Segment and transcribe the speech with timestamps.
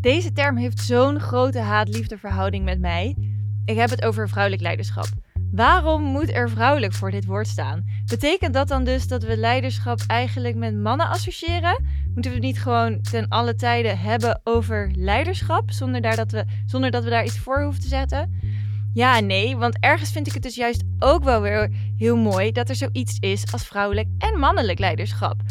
[0.00, 3.16] Deze term heeft zo'n grote haat-liefde verhouding met mij.
[3.64, 5.06] Ik heb het over vrouwelijk leiderschap.
[5.52, 7.84] Waarom moet er vrouwelijk voor dit woord staan?
[8.06, 11.84] Betekent dat dan dus dat we leiderschap eigenlijk met mannen associëren?
[12.04, 16.44] Moeten we het niet gewoon ten alle tijden hebben over leiderschap, zonder, daar dat, we,
[16.66, 18.40] zonder dat we daar iets voor hoeven te zetten?
[18.92, 22.68] Ja nee, want ergens vind ik het dus juist ook wel weer heel mooi dat
[22.68, 25.42] er zoiets is als vrouwelijk en mannelijk leiderschap.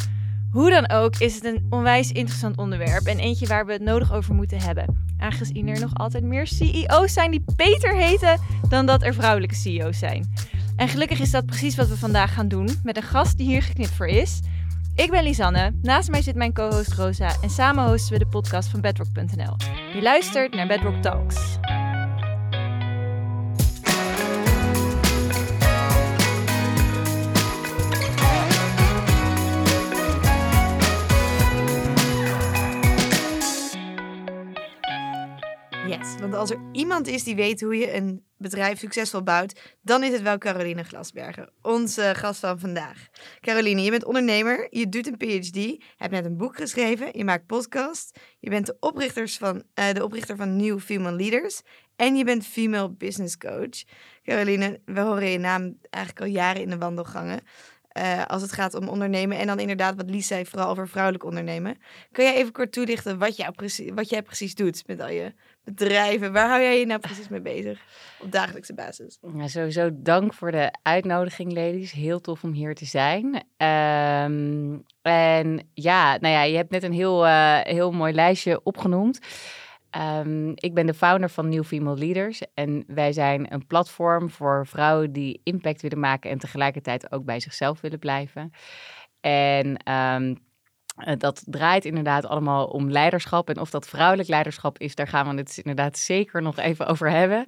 [0.52, 4.14] Hoe dan ook is het een onwijs interessant onderwerp en eentje waar we het nodig
[4.14, 5.06] over moeten hebben.
[5.18, 10.00] Aangezien er nog altijd meer CEO's zijn die beter heten dan dat er vrouwelijke CEO's
[10.00, 10.34] zijn.
[10.76, 13.62] En gelukkig is dat precies wat we vandaag gaan doen met een gast die hier
[13.62, 14.40] geknipt voor is.
[14.96, 18.70] Ik ben Lisanne, naast mij zit mijn co-host Rosa en samen hosten we de podcast
[18.70, 19.56] van bedrock.nl.
[19.94, 21.58] Je luistert naar Bedrock Talks.
[35.98, 40.12] Want als er iemand is die weet hoe je een bedrijf succesvol bouwt, dan is
[40.12, 43.08] het wel Caroline Glasbergen, onze gast van vandaag.
[43.42, 47.46] Caroline, je bent ondernemer, je doet een PhD, hebt net een boek geschreven, je maakt
[47.46, 51.62] podcast, je bent de, oprichters van, eh, de oprichter van New Female Leaders
[51.96, 53.84] en je bent female business coach.
[54.24, 57.40] Caroline, we horen je naam eigenlijk al jaren in de wandelgangen.
[57.98, 59.38] eh, als het gaat om ondernemen.
[59.38, 61.78] En dan inderdaad, wat Lies zei, vooral over vrouwelijk ondernemen.
[62.12, 63.54] Kun jij even kort toelichten wat, jou
[63.94, 65.34] wat jij precies doet met al je
[65.68, 66.34] bedrijven?
[66.34, 67.82] Waar hou jij je nou precies mee bezig
[68.20, 69.18] op dagelijkse basis?
[69.36, 71.92] Ja, sowieso dank voor de uitnodiging, ladies.
[71.92, 73.44] Heel tof om hier te zijn.
[73.58, 79.20] Ehm, en ja, nou ja, je hebt net een heel, eh, heel mooi lijstje opgenoemd.
[79.90, 82.42] Ehm, ik ben de founder van New Female Leaders.
[82.54, 87.40] En wij zijn een platform voor vrouwen die impact willen maken en tegelijkertijd ook bij
[87.40, 88.52] zichzelf willen blijven.
[89.22, 90.36] En ehm, eh,
[91.18, 93.50] dat draait inderdaad allemaal om leiderschap.
[93.50, 97.12] En of dat vrouwelijk leiderschap is, daar gaan we het inderdaad zeker nog even over
[97.12, 97.46] hebben.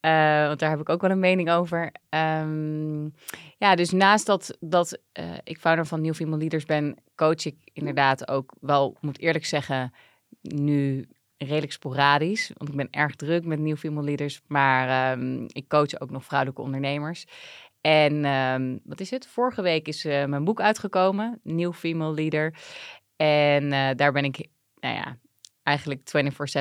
[0.00, 1.92] Eh, want daar heb ik ook wel een mening over.
[2.08, 3.04] Ehm,
[3.56, 7.56] ja, dus naast dat, dat eh, ik founder van New Female Leaders ben, coach ik
[7.72, 9.92] inderdaad ook wel, moet eerlijk zeggen,
[10.40, 12.50] nu redelijk sporadisch.
[12.56, 14.40] Want ik ben erg druk met New Female Leaders.
[14.46, 17.26] Maar ehm, ik coach ook nog vrouwelijke ondernemers.
[17.80, 19.26] En ehm, wat is het?
[19.26, 22.54] Vorige week is eh, mijn boek uitgekomen, New Female Leader.
[23.16, 24.48] En eh, daar ben ik,
[24.80, 25.18] nou ja,
[25.62, 26.00] eigenlijk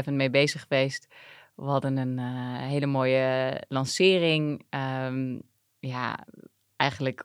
[0.08, 1.08] 24/7 mee bezig geweest.
[1.56, 4.66] We hadden een eh, hele mooie lancering.
[4.70, 5.40] Ehm,
[5.80, 6.26] ja,
[6.76, 7.24] eigenlijk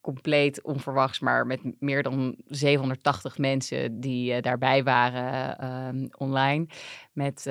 [0.00, 6.66] compleet onverwachts, maar met meer dan 780 mensen die daarbij waren ehm, online.
[7.12, 7.46] Met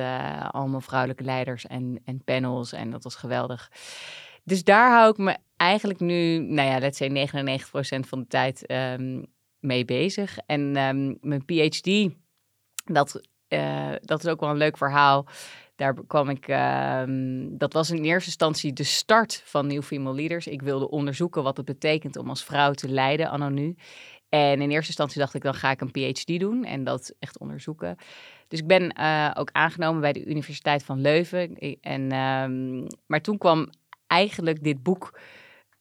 [0.51, 2.73] allemaal vrouwelijke leiders en, en panels.
[2.73, 3.71] En dat was geweldig.
[4.45, 8.65] Dus daar hou ik me eigenlijk nu, nou ja, let's say 99% van de tijd
[8.65, 9.23] ehm,
[9.59, 10.37] mee bezig.
[10.37, 12.09] En ehm, mijn PhD,
[12.85, 15.25] dat, eh, dat is ook wel een leuk verhaal.
[15.75, 20.47] Daar kwam ik, ehm, dat was in eerste instantie de start van New Female Leaders.
[20.47, 23.75] Ik wilde onderzoeken wat het betekent om als vrouw te leiden, anno nu.
[24.29, 27.39] En in eerste instantie dacht ik, dan ga ik een PhD doen en dat echt
[27.39, 27.95] onderzoeken.
[28.47, 31.57] Dus ik ben eh, ook aangenomen bij de Universiteit van Leuven.
[31.81, 32.07] En,
[33.05, 33.69] maar toen kwam
[34.07, 35.19] eigenlijk dit boek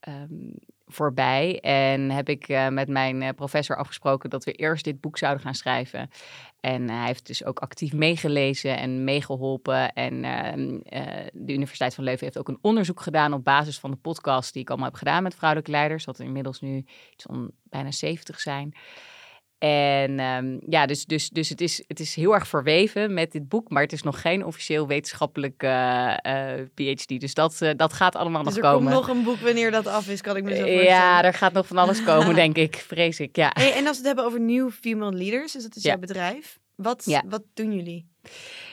[0.01, 0.53] ehm,
[0.87, 1.61] voorbij.
[1.61, 5.43] En heb ik eh, met mijn eh, professor afgesproken dat we eerst dit boek zouden
[5.43, 6.11] gaan schrijven.
[6.61, 9.93] En hij heeft dus ook actief meegelezen en meegeholpen.
[9.93, 13.91] En ehm, eh, de Universiteit van Leuven heeft ook een onderzoek gedaan op basis van
[13.91, 16.05] de podcast die ik allemaal heb gedaan met vrouwelijke leiders.
[16.05, 16.77] Dat er inmiddels nu
[17.13, 18.75] iets van bijna 70 zijn.
[19.65, 23.49] En ehm, ja, dus, dus, dus het, is, het is heel erg verweven met dit
[23.49, 26.15] boek, maar het is nog geen officieel wetenschappelijk eh,
[26.75, 27.21] PhD.
[27.21, 28.99] Dus dat, eh, dat gaat allemaal Dus er nog komt komen.
[28.99, 30.85] nog een boek wanneer dat af is, kan ik me zo voorstellen.
[30.85, 33.37] ja, er gaat nog van alles komen, denk ik, vrees ik.
[33.37, 33.51] Ja.
[33.55, 35.91] Hey, en als we het hebben over New Female Leaders, dus dat is Ja.
[35.91, 36.59] jouw bedrijf.
[36.75, 37.23] Wat, Ja.
[37.29, 38.07] wat doen jullie?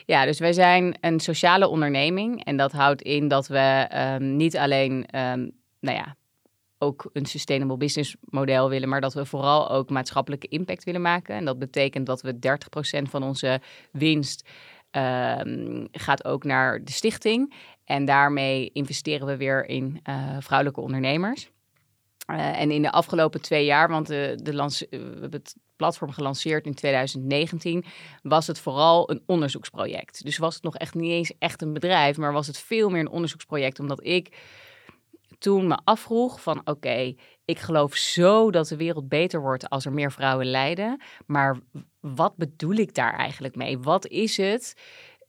[0.05, 2.43] Ja, dus wij zijn een sociale onderneming.
[2.45, 5.47] En dat houdt in dat we ehm, niet alleen, ehm,
[5.79, 6.15] nou ja,
[6.81, 11.35] ook een sustainable business model willen, maar dat we vooral ook maatschappelijke impact willen maken.
[11.35, 13.61] En dat betekent dat we 30% van onze
[13.91, 14.49] winst
[14.91, 17.53] ehm, gaat ook naar de stichting.
[17.85, 21.51] En daarmee investeren we weer in eh, vrouwelijke ondernemers.
[22.25, 26.11] Eh, en in de afgelopen twee jaar, want de, de lance- we hebben het platform
[26.11, 27.85] gelanceerd in 2019,
[28.21, 30.23] was het vooral een onderzoeksproject.
[30.23, 32.99] Dus was het nog echt niet eens echt een bedrijf, maar was het veel meer
[32.99, 34.37] een onderzoeksproject, omdat ik
[35.41, 37.15] toen me afvroeg van oké,
[37.45, 41.59] ik geloof zo dat de wereld beter wordt als er meer vrouwen leiden, maar
[41.99, 43.79] wat bedoel ik daar eigenlijk mee?
[43.79, 44.75] Wat is het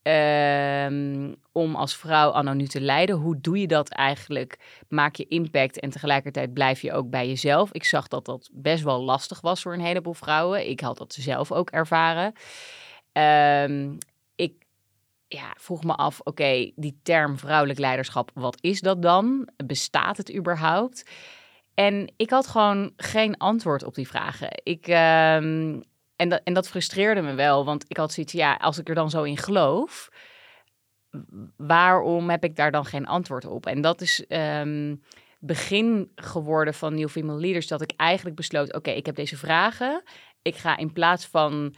[0.02, 3.16] ehm, om als vrouw anno nu te leiden?
[3.16, 4.58] Hoe doe je dat eigenlijk?
[4.88, 7.72] Maak je impact en tegelijkertijd blijf je ook bij jezelf.
[7.72, 10.68] Ik zag dat dat best wel lastig was voor een heleboel vrouwen.
[10.68, 12.32] Ik had dat zelf ook ervaren.
[13.12, 13.92] Ehm,
[15.32, 19.48] ja, vroeg me af, oké, die term vrouwelijk leiderschap, wat is dat dan?
[19.64, 21.10] Bestaat het überhaupt?
[21.74, 24.48] En ik had gewoon geen antwoord op die vragen.
[24.62, 25.80] Ik, ehm,
[26.16, 28.94] en, dat, en dat frustreerde me wel, want ik had zoiets, ja, als ik er
[28.94, 30.08] dan zo in geloof,
[31.56, 33.66] waarom heb ik daar dan geen antwoord op?
[33.66, 35.02] En dat is um,
[35.40, 40.02] begin geworden van New Female Leaders, dat ik eigenlijk besloot, oké, ik heb deze vragen.
[40.42, 41.74] Ik ga in plaats van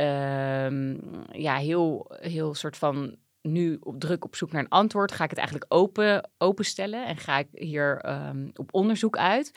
[0.00, 1.00] um,
[1.32, 5.30] ja, heel, heel soort van nu op druk op zoek naar een antwoord, ga ik
[5.30, 9.52] het eigenlijk open, openstellen en ga ik hier um, op onderzoek uit.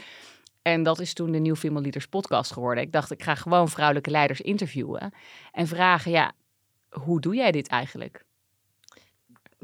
[0.62, 2.84] En dat is toen de New Female Leaders podcast geworden.
[2.84, 5.13] Ik dacht, ik ga gewoon vrouwelijke leiders interviewen
[5.51, 6.31] en vragen, ja,
[6.89, 8.25] hoe doe jij dit eigenlijk?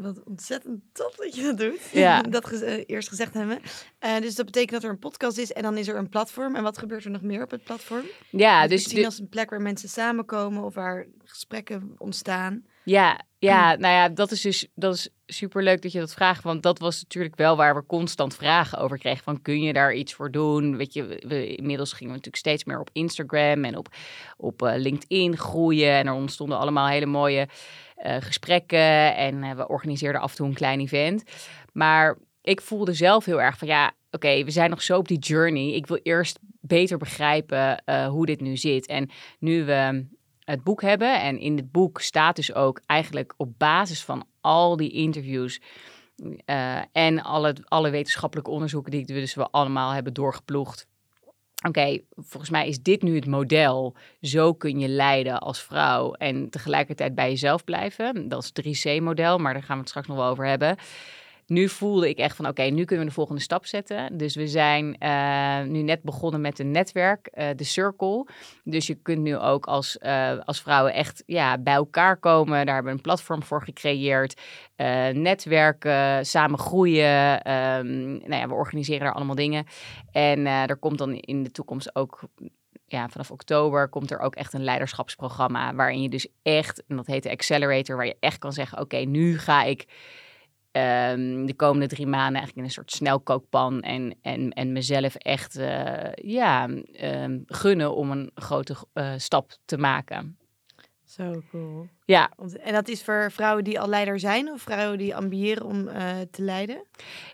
[0.01, 1.89] Wat ontzettend top dat je dat doet.
[1.91, 2.21] Ja.
[2.37, 3.59] dat ge uh, eerst gezegd hebben.
[4.05, 6.55] Uh, dus dat betekent dat er een podcast is en dan is er een platform.
[6.55, 8.05] En wat gebeurt er nog meer op het platform?
[8.29, 12.65] Ja, dus zien als een plek waar mensen samenkomen of waar gesprekken ontstaan.
[12.83, 16.43] Ja, ja, nou ja, dat is dus dat is superleuk dat je dat vraagt.
[16.43, 19.23] Want dat was natuurlijk wel waar we constant vragen over kregen.
[19.23, 20.77] Van kun je daar iets voor doen?
[20.77, 23.87] Weet je, we, inmiddels gingen we natuurlijk steeds meer op Instagram en op,
[24.37, 25.91] op uh, LinkedIn groeien.
[25.91, 27.47] En er ontstonden allemaal hele mooie
[28.05, 29.15] uh, gesprekken.
[29.15, 31.23] En uh, we organiseerden af en toe een klein event.
[31.73, 35.19] Maar ik voelde zelf heel erg van ja, oké, we zijn nog zo op die
[35.19, 35.73] journey.
[35.73, 38.87] Ik wil eerst beter begrijpen hoe dit nu zit.
[38.87, 39.09] En
[39.39, 40.05] nu we
[40.39, 41.21] het boek hebben.
[41.21, 45.61] En in het boek staat dus ook eigenlijk op basis van al die interviews
[46.91, 50.87] en alle, alle wetenschappelijke onderzoeken die we dus we allemaal hebben doorgeploegd.
[51.67, 53.95] Oké, volgens mij is dit nu het model.
[54.21, 58.29] Zo kun je leiden als vrouw en tegelijkertijd bij jezelf blijven.
[58.29, 60.77] Dat is het 3C-model, maar daar gaan we het straks nog wel over hebben
[61.49, 64.17] nu voelde ik echt van oké, nu kunnen we de volgende stap zetten.
[64.17, 68.27] Dus we zijn uh, nu net begonnen met een netwerk, uh, de Circle.
[68.63, 72.65] Dus je kunt nu ook als, uh, als vrouwen echt ja, bij elkaar komen.
[72.65, 74.41] Daar hebben we een platform voor gecreëerd.
[75.13, 77.51] netwerken, samen groeien.
[77.51, 79.65] Um, nou ja, we organiseren daar allemaal dingen.
[80.11, 82.29] En er komt dan in de toekomst ook
[82.89, 85.75] ja, vanaf oktober komt er ook echt een leiderschapsprogramma.
[85.75, 88.97] Waarin je dus echt, en dat heet de Accelerator, waar je echt kan zeggen: Oké,
[88.97, 89.85] nu ga ik
[91.11, 95.57] um, de komende drie maanden eigenlijk in een soort snelkookpan en, en, en mezelf echt
[95.57, 96.69] uh, ja,
[97.01, 100.37] um, gunnen om een grote uh, stap te maken.
[101.05, 101.87] Zo cool.
[102.05, 102.31] Ja.
[102.59, 106.09] En dat is voor vrouwen die al leider zijn of vrouwen die ambiëren om uh,
[106.31, 106.85] te leiden?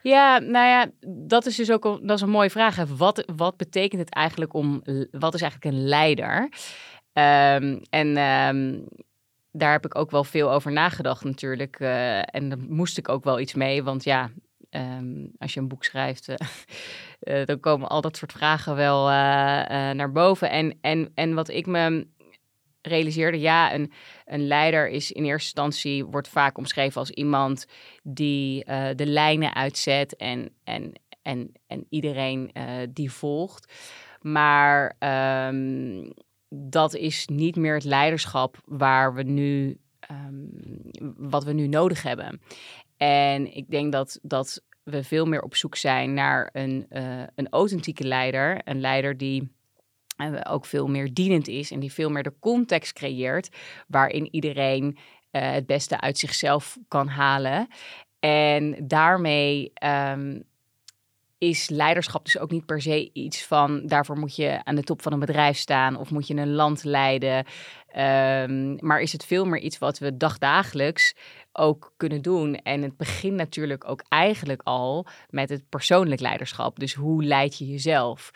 [0.02, 0.92] Ja, nou ja,
[1.28, 2.86] dat is dus ook dat is een mooie vraag.
[2.98, 4.82] Wat, wat betekent het eigenlijk om,
[5.12, 6.50] wat is eigenlijk een leider?
[7.14, 8.88] Um, en um,
[9.58, 11.80] daar heb ik ook wel veel over nagedacht natuurlijk.
[11.80, 14.30] Uh, en daar moest ik ook wel iets mee, want ja,
[14.70, 16.36] um, als je een boek schrijft, uh,
[17.22, 19.06] uh, dan komen al dat soort vragen wel
[19.94, 20.50] naar boven.
[20.50, 22.08] En, en, en wat ik me
[22.82, 23.92] realiseerde, ja, een,
[24.26, 27.66] een leider is in eerste instantie, wordt vaak omschreven als iemand
[28.04, 28.66] die
[28.96, 30.92] de lijnen uitzet en, en,
[31.22, 32.52] en, en iedereen
[32.94, 33.74] die volgt.
[34.22, 34.96] Maar
[35.48, 36.14] um,
[36.50, 39.78] dat is niet meer het leiderschap waar we nu,
[40.12, 40.50] um,
[41.18, 42.42] wat we nu nodig hebben.
[42.98, 47.50] En ik denk dat, dat we veel meer op zoek zijn naar een, uh, een
[47.50, 48.62] authentieke leider.
[48.64, 49.54] Een leider die
[50.18, 53.50] uh, ook veel meer dienend is en die veel meer de context creëert
[53.88, 54.98] waarin iedereen
[55.32, 57.68] uh, het beste uit zichzelf kan halen.
[58.20, 60.44] En daarmee um,
[61.38, 65.02] is leiderschap dus ook niet per se iets van daarvoor moet je aan de top
[65.02, 67.46] van een bedrijf staan of moet je een land leiden.
[67.98, 71.16] Um, maar is het veel meer iets wat we dagdagelijks
[71.52, 72.56] ook kunnen doen.
[72.56, 76.80] En het begint natuurlijk ook eigenlijk al met het persoonlijk leiderschap.
[76.80, 78.32] Dus hoe leid je jezelf?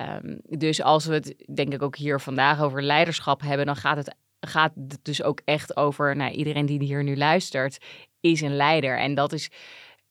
[0.00, 3.96] Um, dus als we het denk ik ook hier vandaag over leiderschap hebben, dan gaat
[3.96, 7.78] het, gaat het dus ook echt over, nou, iedereen die hier nu luistert,
[8.20, 8.98] is een leider.
[8.98, 9.50] En dat is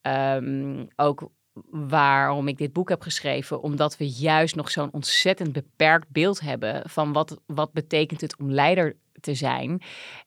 [0.02, 1.30] um, ook
[1.70, 3.62] waarom ik dit boek heb geschreven.
[3.62, 8.50] Omdat we juist nog zo'n ontzettend beperkt beeld hebben van wat, wat betekent het om
[8.50, 9.82] leider te zijn.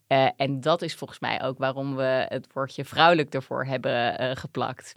[0.07, 4.31] Uh, en dat is volgens mij ook waarom we het woordje vrouwelijk ervoor hebben uh,
[4.33, 4.93] geplakt.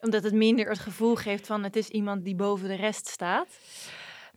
[0.00, 3.58] Omdat het minder het gevoel geeft van het is iemand die boven de rest staat?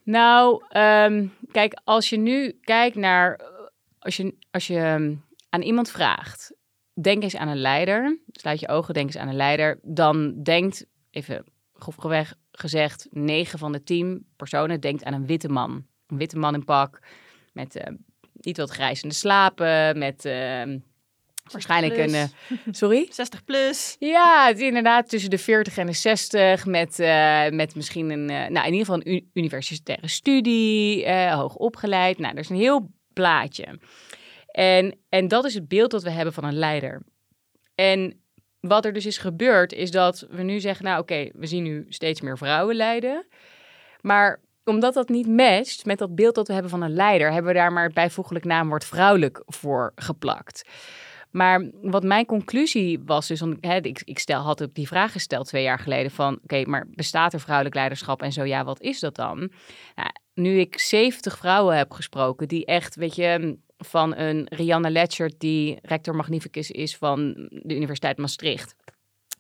[0.04, 3.40] Nou, um, kijk, als je nu kijkt naar,
[4.00, 6.54] als je, als je um, aan iemand vraagt,
[7.02, 10.86] denk eens aan een leider, sluit je ogen, denk eens aan een leider, dan denkt
[11.12, 15.86] even grofweg gezegd, 9 van de 10 personen denkt aan een witte man.
[16.08, 17.00] Een witte man in pak,
[17.54, 17.84] met uh,
[18.34, 20.64] niet wat grijzende slapen, met uh,
[21.52, 22.14] waarschijnlijk plus.
[22.14, 22.30] een...
[22.50, 23.08] Uh, sorry?
[23.10, 23.96] 60 plus.
[24.00, 26.98] Ja, het inderdaad tussen de 40 en de 60, met,
[27.54, 32.18] met misschien een, nou in ieder geval een universitaire studie, hoog opgeleid.
[32.18, 33.80] Nou, er is een heel plaatje.
[34.48, 37.02] En, en dat is het beeld dat we hebben van een leider.
[37.76, 38.21] En
[38.62, 41.86] wat er dus is gebeurd, is dat we nu zeggen, nou oké, we zien nu
[41.90, 43.26] steeds meer vrouwen leiden.
[44.02, 47.52] Maar omdat dat niet matcht met dat beeld dat we hebben van een leider, hebben
[47.52, 50.64] we daar maar het bijvoeglijk naamwoord vrouwelijk voor geplakt.
[51.32, 55.48] Maar wat mijn conclusie was, dus hè, ik, ik stel, had ook die vraag gesteld
[55.48, 59.00] twee jaar geleden van, oké, maar bestaat er vrouwelijk leiderschap en zo ja, wat is
[59.00, 59.38] dat dan?
[59.96, 65.40] Nou, nu ik 70 vrouwen heb gesproken die echt, weet je, van een Rianne Letchert
[65.40, 68.76] die rector magnificus is van de Universiteit Maastricht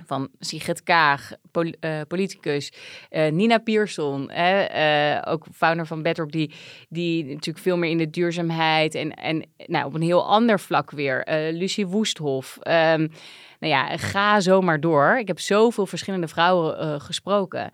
[0.05, 2.73] van Sigrid Kaag, eh, politicus,
[3.09, 6.53] uh, Nina Pierson, uh, ook founder van Bedrock, die,
[6.89, 10.91] die natuurlijk veel meer in de duurzaamheid en, en nou, op een heel ander vlak
[10.91, 11.27] weer.
[11.51, 12.57] Lucie Woesthof.
[12.57, 13.11] Um,
[13.59, 15.17] nou ja, ga zomaar door.
[15.19, 17.71] Ik heb zoveel verschillende vrouwen gesproken.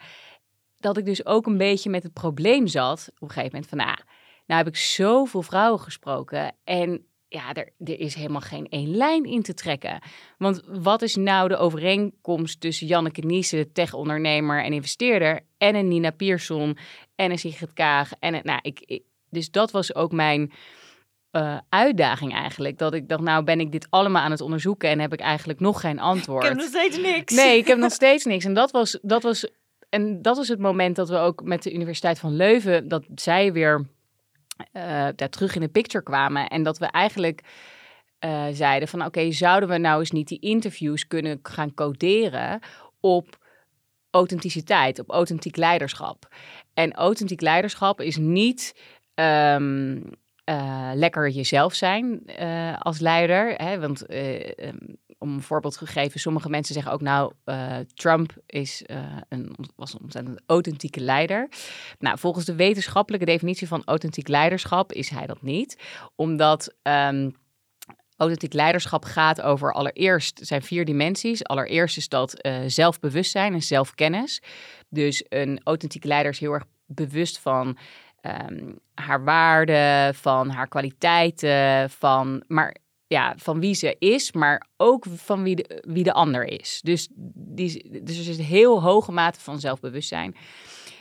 [0.80, 3.78] Dat ik dus ook een beetje met het probleem zat op een gegeven moment van,
[3.78, 3.98] nou,
[4.48, 9.24] nou heb ik zoveel vrouwen gesproken en ja, er, er is helemaal geen één lijn
[9.24, 10.02] in te trekken.
[10.38, 15.88] Want wat is nou de overeenkomst tussen Janneke Niese, de tech-ondernemer en investeerder, en een
[15.88, 16.78] Nina Pierson
[17.16, 18.12] en een Sigrid Kaag?
[18.20, 20.52] En een, nou, ik, dus dat was ook mijn
[21.32, 22.78] uh, uitdaging eigenlijk.
[22.78, 25.60] Dat ik dacht, nou ben ik dit allemaal aan het onderzoeken en heb ik eigenlijk
[25.60, 26.44] nog geen antwoord.
[26.44, 27.36] Ik heb nog steeds niks.
[27.36, 28.46] Nee, ik heb nog steeds niks.
[28.46, 29.50] En dat was, dat was,
[29.90, 33.54] en dat was het moment dat we ook met de Universiteit van Leuven, dat zij
[33.54, 33.86] weer
[34.74, 36.48] uh, daar terug in de picture kwamen.
[36.48, 37.42] En dat we eigenlijk
[38.26, 42.60] uh, zeiden van oké, zouden we nou eens niet die interviews kunnen gaan coderen
[43.00, 43.38] op
[44.12, 46.36] authenticiteit, op authentiek leiderschap.
[46.74, 48.82] En authentiek leiderschap is niet
[49.16, 49.96] um,
[50.50, 52.22] uh, lekker jezelf zijn
[52.80, 53.54] als leider.
[53.56, 53.80] Hè?
[53.80, 58.98] Want um, om een voorbeeld gegeven, sommige mensen zeggen ook nou, uh, Trump is, uh,
[59.30, 61.50] een, was een ontzettend authentieke leider.
[62.00, 65.78] Nou, volgens de wetenschappelijke definitie van authentiek leiderschap is hij dat niet.
[66.16, 67.36] Omdat um,
[68.18, 71.44] authentiek leiderschap gaat over allereerst zijn vier dimensies.
[71.44, 74.42] Allereerst is dat uh, zelfbewustzijn en zelfkennis.
[74.90, 77.78] Dus een authentieke leider is heel erg bewust van
[78.22, 82.76] um, haar waarden, van haar kwaliteiten, van, maar
[83.08, 86.80] ja, van wie ze is, maar ook van wie de, wie de ander is.
[86.84, 90.36] Dus, die, dus er is een heel hoge mate van zelfbewustzijn.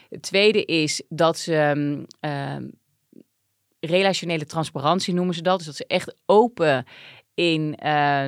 [0.09, 2.55] Het tweede is dat ze uh,
[3.79, 5.57] relationele transparantie noemen ze dat.
[5.57, 6.85] Dus dat ze echt open
[7.33, 8.23] in, uh,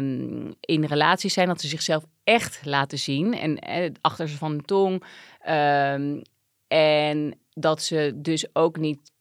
[0.59, 1.47] in relaties zijn.
[1.47, 3.33] Dat ze zichzelf echt laten zien.
[3.33, 5.03] En eh, achter ze van de tong.
[5.39, 6.21] Ehm,
[6.67, 9.11] en dat ze dus ook niet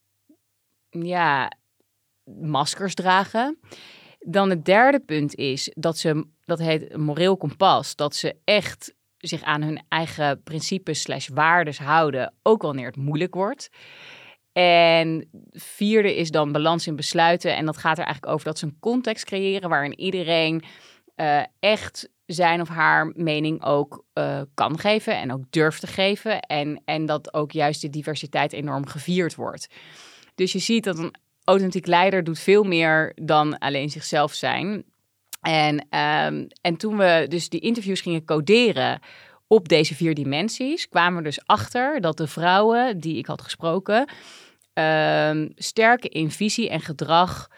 [0.91, 1.53] ja,
[2.25, 3.59] maskers dragen.
[4.19, 9.43] Dan het derde punt is dat ze, dat heet moreel kompas, dat ze echt zich
[9.43, 13.69] aan hun eigen principes slash waardes houden, ook wanneer het moeilijk wordt.
[14.53, 17.57] En vierde is dan balans in besluiten.
[17.57, 20.63] En dat gaat er eigenlijk over dat ze een context creëren waarin iedereen
[21.17, 26.41] uh, echt zijn of haar mening ook uh, kan geven en ook durft te geven.
[26.41, 29.67] En, en dat ook juist de diversiteit enorm gevierd wordt.
[30.35, 31.15] Dus je ziet dat een
[31.49, 34.85] authentiek leider doet veel meer dan alleen zichzelf zijn.
[35.40, 39.00] En, um, en toen we dus die interviews gingen coderen
[39.47, 44.09] op deze vier dimensies, kwamen we dus achter dat de vrouwen die ik had gesproken
[44.75, 45.52] um,
[46.00, 47.50] in visie en gedrag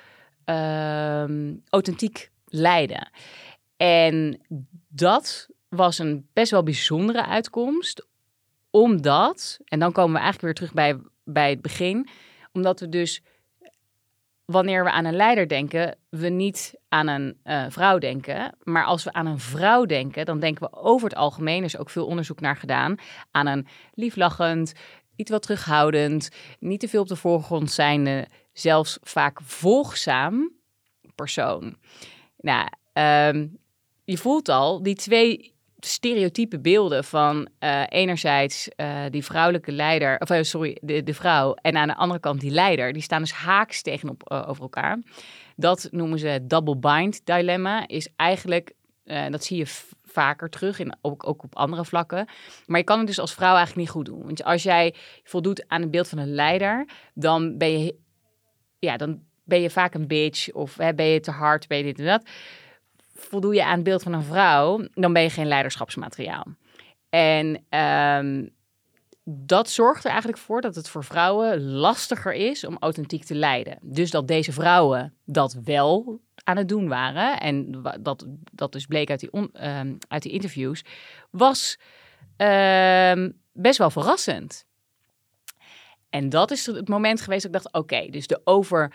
[0.44, 3.11] um, authentiek leiden.
[3.76, 4.40] En
[4.88, 8.06] dat was een best wel bijzondere uitkomst,
[8.70, 12.09] omdat, en dan komen we eigenlijk weer terug bij, bij het begin,
[12.52, 13.23] omdat we dus
[14.50, 18.57] wanneer we aan een leider denken, we niet aan een uh, vrouw denken.
[18.62, 21.78] Maar als we aan een vrouw denken, dan denken we over het algemeen, er is
[21.78, 22.95] ook veel onderzoek naar gedaan,
[23.30, 24.73] aan een lieflachend,
[25.16, 26.28] iets wat terughoudend,
[26.59, 30.52] niet te veel op de voorgrond zijnde, zelfs vaak volgzaam
[31.14, 31.76] persoon.
[32.37, 32.69] Nou,
[33.28, 33.59] um,
[34.04, 35.50] je voelt al, die twee
[35.87, 41.54] stereotype beelden van uh, enerzijds uh, die vrouwelijke leider, of uh, sorry, de, de vrouw,
[41.54, 44.99] en aan de andere kant die leider, die staan dus haaks tegenop over elkaar.
[45.56, 47.88] Dat noemen ze double bind dilemma.
[47.88, 48.72] Is eigenlijk,
[49.30, 49.66] dat zie je
[50.04, 52.28] vaker terug, in, ook, ook op andere vlakken.
[52.66, 54.25] Maar je kan het dus als vrouw eigenlijk niet goed doen.
[54.25, 54.94] Want als jij
[55.25, 57.94] voldoet aan het beeld van een leider, dan ben je,
[58.78, 61.84] ja, dan ben je vaak een bitch of hè, ben je te hard, ben je
[61.84, 62.28] dit en dat
[63.20, 66.46] voldoe je aan het beeld van een vrouw, dan ben je geen leiderschapsmateriaal.
[67.08, 68.50] En um,
[69.24, 73.78] dat zorgt er eigenlijk voor dat het voor vrouwen lastiger is om authentiek te leiden.
[73.82, 79.10] Dus dat deze vrouwen dat wel aan het doen waren, en dat, dat dus bleek
[79.10, 80.84] uit die, um, uit die interviews,
[81.30, 81.78] was
[82.36, 84.64] um, best wel verrassend.
[86.10, 88.92] En dat is het moment geweest dat ik dacht, oké, dus de over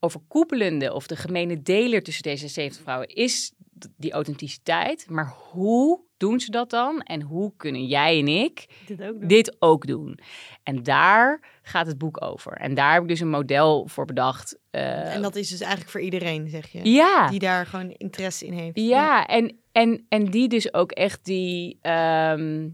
[0.00, 3.52] overkoepelende of de gemene deler tussen deze 70 vrouwen is
[3.96, 5.06] die authenticiteit.
[5.10, 7.00] Maar hoe doen ze dat dan?
[7.00, 9.28] En hoe kunnen jij en ik Dit ook doen.
[9.28, 10.18] dit ook doen?
[10.62, 12.52] En daar gaat het boek over.
[12.52, 14.58] En daar heb ik dus een model voor bedacht.
[14.70, 16.90] eh, En dat is dus eigenlijk voor iedereen, zeg je.
[16.92, 17.28] ja.
[17.30, 18.80] Die daar gewoon interesse in heeft.
[18.80, 22.68] Ja, en, en, en die dus ook echt die ehm,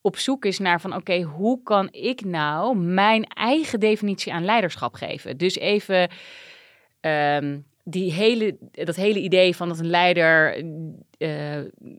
[0.00, 4.94] op zoek is naar van oké, hoe kan ik nou mijn eigen definitie aan leiderschap
[4.94, 5.36] geven?
[5.36, 6.10] Dus even
[7.00, 7.58] ehm,
[7.90, 10.64] die hele, dat hele idee van dat een leider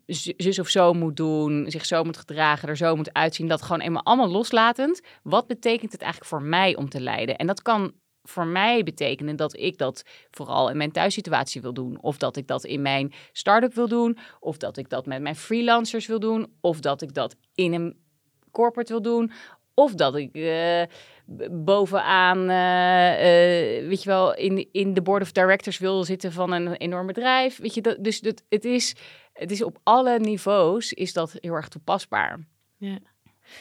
[0.06, 3.62] z- zus of zo moet doen, zich zo moet gedragen, er zo moet uitzien, dat
[3.62, 5.02] gewoon eenmaal allemaal loslatend.
[5.24, 7.36] Wat betekent het eigenlijk voor mij om te leiden?
[7.36, 7.94] En dat kan
[8.24, 12.02] voor mij betekenen dat ik dat vooral in mijn thuissituatie wil doen.
[12.02, 14.18] Of dat ik dat in mijn start-up wil doen.
[14.40, 16.48] Of dat ik dat met mijn freelancers wil doen.
[16.62, 17.98] Of dat ik dat in een
[18.52, 19.32] corporate wil doen.
[19.74, 20.84] Of dat ik eh,
[21.52, 26.52] bovenaan, eh, eh, weet je wel, in, in de board of directors wil zitten van
[26.52, 27.58] een enorm bedrijf.
[27.58, 28.96] Weet je, dat, dus dat, het, is,
[29.34, 32.40] het is op alle niveaus is dat heel erg toepasbaar.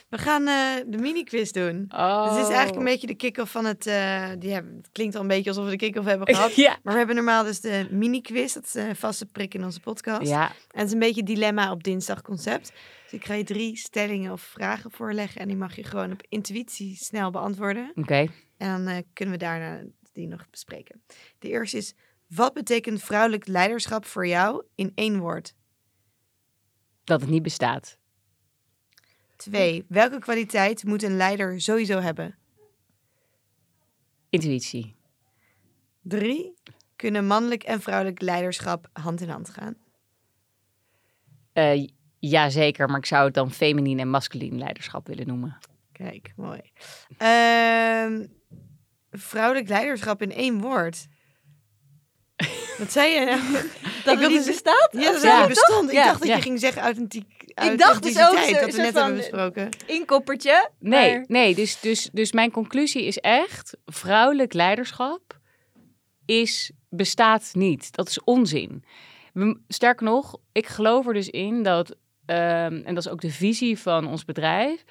[0.08, 1.84] We gaan eh, de mini-quiz doen.
[1.88, 2.24] Oh.
[2.24, 3.86] Dus dit is eigenlijk een beetje de kick-off van het...
[3.86, 6.54] eh, die hebben, het klinkt al een beetje alsof we de kick-off hebben gehad.
[6.54, 6.78] ja.
[6.82, 8.54] Maar we hebben normaal dus de mini-quiz.
[8.54, 10.28] Dat is een vaste prik in onze podcast.
[10.28, 12.72] ja, En het is een beetje dilemma op dinsdag concept.
[13.02, 15.40] Dus ik ga je drie stellingen of vragen voorleggen.
[15.40, 17.92] En die mag je gewoon op intuïtie snel beantwoorden.
[17.94, 18.26] oké.
[18.56, 21.02] En dan eh, kunnen we daarna die nog bespreken.
[21.38, 21.94] De eerste is,
[22.26, 25.54] wat betekent vrouwelijk leiderschap voor jou in één woord?
[27.04, 27.97] Dat het niet bestaat.
[29.42, 32.34] Twee, welke kwaliteit moet een leider sowieso hebben?
[34.30, 34.96] Intuïtie.
[36.02, 36.54] Drie,
[36.96, 39.76] kunnen mannelijk en vrouwelijk leiderschap hand in hand gaan?
[41.52, 41.86] Eh
[42.18, 45.58] ja, zeker, maar ik zou het dan feminien en masculien leiderschap willen noemen.
[45.92, 46.60] Kijk, mooi.
[47.16, 48.26] Ehm,
[49.10, 51.06] vrouwelijk leiderschap in één woord.
[52.78, 53.40] Wat zei je nou?
[54.04, 54.88] Dat Ik het niet bestaat?
[54.92, 55.46] Ja, dat Ja.
[55.46, 55.88] bestond.
[55.88, 56.36] Ik Ja, dacht dat ja.
[56.36, 57.37] je ging zeggen authentiek.
[57.76, 59.68] Dacht dus ook zo- dat we net hebben besproken.
[59.86, 60.70] Inkoppertje.
[60.78, 65.38] Nee, maar- nee dus, dus, dus mijn conclusie is echt: vrouwelijk leiderschap
[66.24, 67.92] is, bestaat niet.
[67.96, 68.84] Dat is onzin.
[69.68, 73.78] Sterker nog, ik geloof er dus in dat, ehm, en dat is ook de visie
[73.78, 74.84] van ons bedrijf,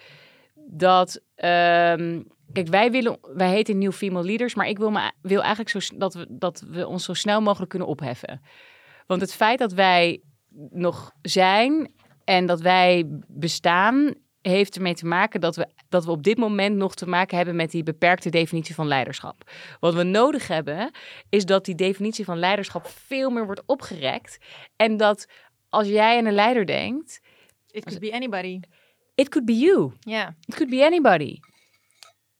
[0.55, 1.21] dat.
[1.35, 2.21] ehm,
[2.53, 5.79] Kijk, wij willen, wij heten New Female Leaders, maar ik wil, me, wil eigenlijk zo,
[5.97, 8.41] dat, we, dat we ons zo snel mogelijk kunnen opheffen.
[9.07, 10.21] Want het feit dat wij
[10.69, 11.91] nog zijn
[12.27, 16.75] en dat wij bestaan, heeft ermee te maken dat we, dat we op dit moment
[16.75, 19.51] nog te maken hebben met die beperkte definitie van leiderschap.
[19.79, 20.91] Wat we nodig hebben,
[21.29, 24.37] is dat die definitie van leiderschap veel meer wordt opgerekt.
[24.75, 25.27] En dat
[25.69, 27.21] als jij aan een leider denkt,
[27.71, 28.59] It could be anybody.
[29.15, 29.91] it could be you.
[29.99, 30.35] Ja.
[30.45, 31.39] It could be anybody.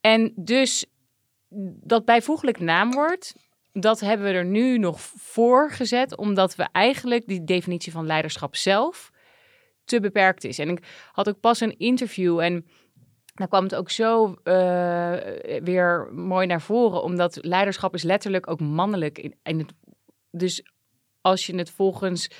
[0.00, 0.86] En dus
[1.84, 3.34] dat bijvoeglijk naamwoord,
[3.72, 8.56] dat hebben we er nu nog voor gezet, omdat we eigenlijk die definitie van leiderschap
[8.56, 9.10] zelf
[9.88, 10.58] te beperkt is.
[10.58, 12.66] En ik had ook pas een interview en
[13.34, 15.14] daar kwam het ook zo eh,
[15.62, 19.18] weer mooi naar voren, omdat leiderschap is letterlijk ook mannelijk.
[19.18, 19.72] In, in het,
[20.30, 20.62] dus
[21.20, 22.30] als je het volgens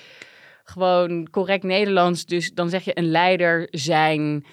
[0.64, 4.44] gewoon correct Nederlands, dus dan zeg je een leider zijn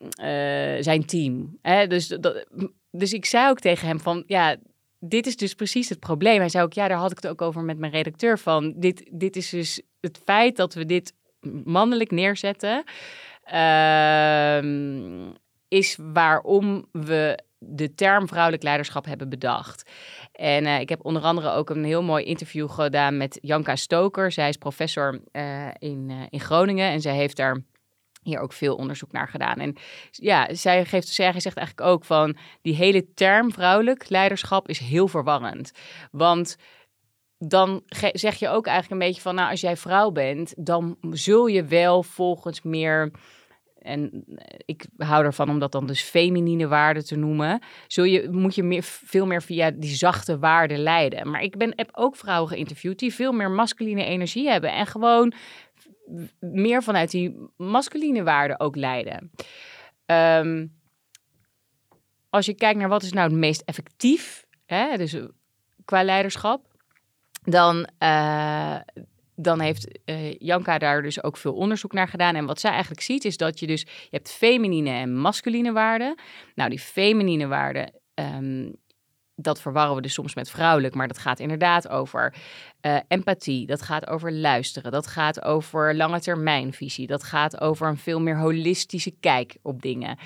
[0.00, 1.58] eh, zijn team.
[1.62, 1.86] Hè?
[1.86, 2.46] Dus, dat,
[2.90, 4.56] dus ik zei ook tegen hem van, ja,
[4.98, 6.38] dit is dus precies het probleem.
[6.38, 8.74] Hij zei ook, ja, daar had ik het ook over met mijn redacteur van.
[8.76, 11.14] Dit, dit is dus het feit dat we dit
[11.64, 12.84] mannelijk neerzetten,
[13.44, 15.30] ehm,
[15.68, 19.90] is waarom we de term vrouwelijk leiderschap hebben bedacht.
[20.32, 24.32] En eh, ik heb onder andere ook een heel mooi interview gedaan met Janka Stoker.
[24.32, 27.62] Zij is professor eh, in, eh, in Groningen en zij heeft daar
[28.22, 29.56] hier ook veel onderzoek naar gedaan.
[29.56, 29.76] En
[30.10, 35.08] ja, zij, geeft, zij zegt eigenlijk ook van die hele term vrouwelijk leiderschap is heel
[35.08, 35.72] verwarrend.
[36.10, 36.56] Want
[37.42, 41.46] dan zeg je ook eigenlijk een beetje van, nou, als jij vrouw bent, dan zul
[41.46, 43.10] je wel volgens meer,
[43.78, 44.24] en
[44.64, 48.62] ik hou ervan om dat dan dus feminine waarden te noemen, zul je, moet je
[48.62, 51.30] meer, veel meer via die zachte waarden leiden.
[51.30, 55.32] Maar ik ben, heb ook vrouwen geïnterviewd die veel meer masculine energie hebben en gewoon
[56.40, 59.30] meer vanuit die masculine waarden ook leiden.
[60.06, 60.66] Ehm,
[62.28, 65.16] als je kijkt naar wat is nou het meest effectief, hè, dus
[65.84, 66.69] qua leiderschap,
[67.42, 68.76] dan, eh,
[69.36, 72.34] dan heeft eh, Janka daar dus ook veel onderzoek naar gedaan.
[72.34, 76.14] En wat zij eigenlijk ziet is dat je dus, je hebt feminine en masculine waarden.
[76.54, 78.68] Nou, die feminine waarden, ehm,
[79.42, 82.34] dat verwarren we dus soms met vrouwelijk, maar dat gaat inderdaad over
[82.82, 83.66] uh, empathie.
[83.66, 84.92] Dat gaat over luisteren.
[84.92, 87.06] Dat gaat over lange termijnvisie.
[87.06, 90.18] Dat gaat over een veel meer holistische kijk op dingen.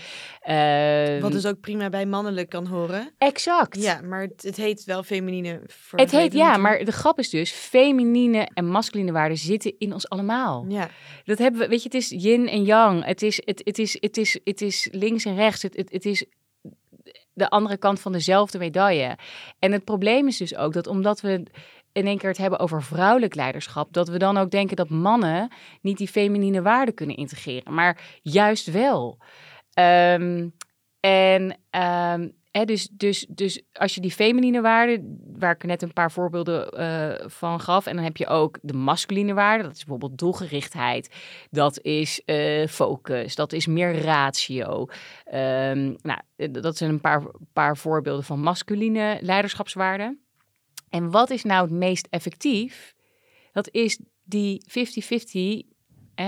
[0.49, 3.11] Uh, Wat dus ook prima bij mannelijk kan horen.
[3.19, 3.83] Exact.
[3.83, 5.61] Ja, maar het, het heet wel feminine.
[5.67, 9.93] Voor het heet ja, maar de grap is dus: feminine en masculine waarden zitten in
[9.93, 10.65] ons allemaal.
[10.69, 10.89] Ja.
[11.25, 13.05] Dat hebben we, weet je, het is yin en yang.
[13.05, 15.63] Het is, het, het is, het is, het is links en rechts.
[15.63, 16.25] Het, het, het is
[17.35, 19.19] de andere kant van dezelfde medaille.
[19.59, 21.43] En het probleem is dus ook dat omdat we
[21.93, 25.49] in één keer het hebben over vrouwelijk leiderschap, dat we dan ook denken dat mannen
[25.81, 29.19] niet die feminine waarden kunnen integreren, maar juist wel.
[29.79, 30.55] Um,
[31.01, 36.13] en um, dus, dus, dus als je die feminine waarden, waar ik net een paar
[36.13, 40.19] voorbeelden uh, van gaf, en dan heb je ook de masculine waarden, dat is bijvoorbeeld
[40.19, 41.15] doelgerichtheid,
[41.51, 44.87] dat is uh, focus, dat is meer ratio.
[45.35, 50.21] Um, nou, dat zijn een paar, paar voorbeelden van masculine leiderschapswaarden.
[50.91, 52.95] En wat is nou het meest effectief?
[53.53, 54.65] Dat is die
[56.15, 56.25] 50-50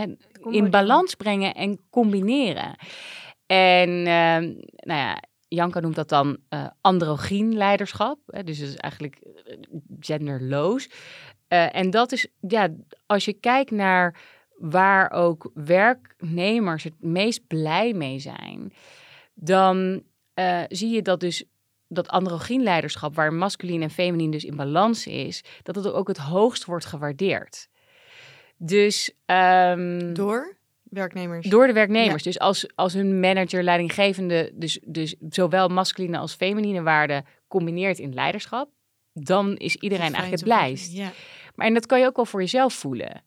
[0.51, 2.77] in balans brengen en combineren.
[3.47, 8.19] En uh, nou ja, Janka noemt dat dan uh, androgyn leiderschap.
[8.27, 9.57] Hè, dus het is eigenlijk eh,
[10.01, 10.89] genderloos.
[11.49, 12.69] Uh, en dat is, ja,
[13.07, 14.21] als je kijkt naar
[14.57, 18.73] waar ook werknemers het meest blij mee zijn,
[19.35, 20.03] dan
[20.69, 21.45] zie je dat dus
[21.89, 26.17] dat androgyn leiderschap, waar masculin en feminien dus in balans is, dat het ook het
[26.17, 27.69] hoogst wordt gewaardeerd.
[28.57, 30.56] Dus um, door
[30.91, 31.47] werknemers.
[31.47, 32.23] Door de werknemers.
[32.23, 38.15] Dus als, als hun manager, leidinggevende, dus, dus zowel masculine als feminine waarden combineert in
[38.15, 38.71] leiderschap,
[39.13, 40.93] dan is iedereen eigenlijk het blijst.
[40.93, 41.11] Ja.
[41.55, 43.23] Maar en dat kan je ook wel voor jezelf voelen.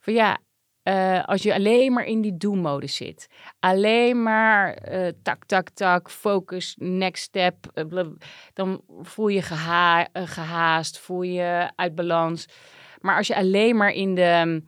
[0.00, 0.38] Van ja,
[0.84, 6.10] uh, als je alleen maar in die do-mode zit, alleen maar uh, tak, tak, tak,
[6.10, 7.54] focus, next step,
[7.92, 8.06] uh,
[8.52, 12.48] dan voel je geha gehaast, voel je uit balans.
[13.00, 14.62] Maar als je alleen maar in de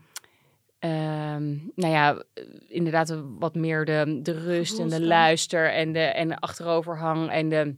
[0.81, 2.23] Um, nou ja,
[2.69, 7.49] inderdaad wat meer de, de rust en de luister en de, en de achteroverhang en
[7.49, 7.75] de,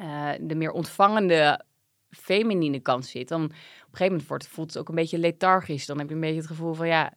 [0.00, 1.64] uh, de meer ontvangende
[2.10, 3.28] feminine kant zit.
[3.28, 5.86] Dan op een gegeven moment wordt, voelt het ook een beetje lethargisch.
[5.86, 7.12] Dan heb je een beetje het gevoel van ja...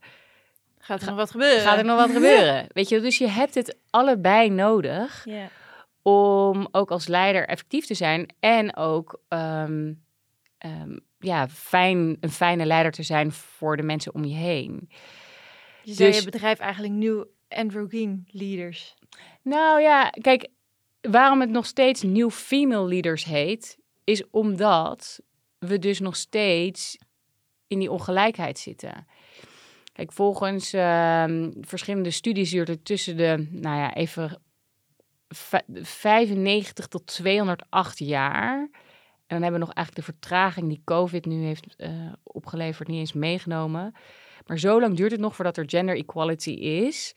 [0.77, 1.61] Gaat er nog wat gebeuren?
[1.61, 2.65] Gaat er nog wat gebeuren?
[2.67, 5.47] Weet je, dus je hebt het allebei nodig yeah.
[6.01, 10.03] om ook als leider effectief te zijn en ook um,
[10.65, 14.89] um, ja, fijn, een fijne leider te zijn voor de mensen om je heen.
[15.83, 18.95] Je zei dus, je bedrijf eigenlijk nieuw androgyn leaders.
[19.41, 20.47] Nou ja, kijk,
[21.01, 25.19] waarom het nog steeds nieuw female leaders heet, is omdat
[25.59, 26.97] we dus nog steeds
[27.67, 29.07] in die ongelijkheid zitten.
[29.93, 31.25] Kijk, volgens uh,
[31.61, 34.41] verschillende studies duurt het tussen de, nou ja, even
[35.27, 38.69] 95 tot 208 jaar
[39.33, 41.89] en dan hebben we nog eigenlijk de vertraging die COVID nu heeft uh,
[42.23, 43.93] opgeleverd niet eens meegenomen.
[44.45, 47.15] Maar zo lang duurt het nog voordat er gender equality is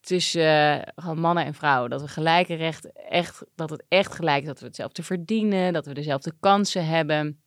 [0.00, 1.90] tussen uh, mannen en vrouwen.
[1.90, 5.86] Dat we gelijke recht echt, dat het echt gelijk is, dat we hetzelfde verdienen, dat
[5.86, 7.40] we dezelfde kansen hebben.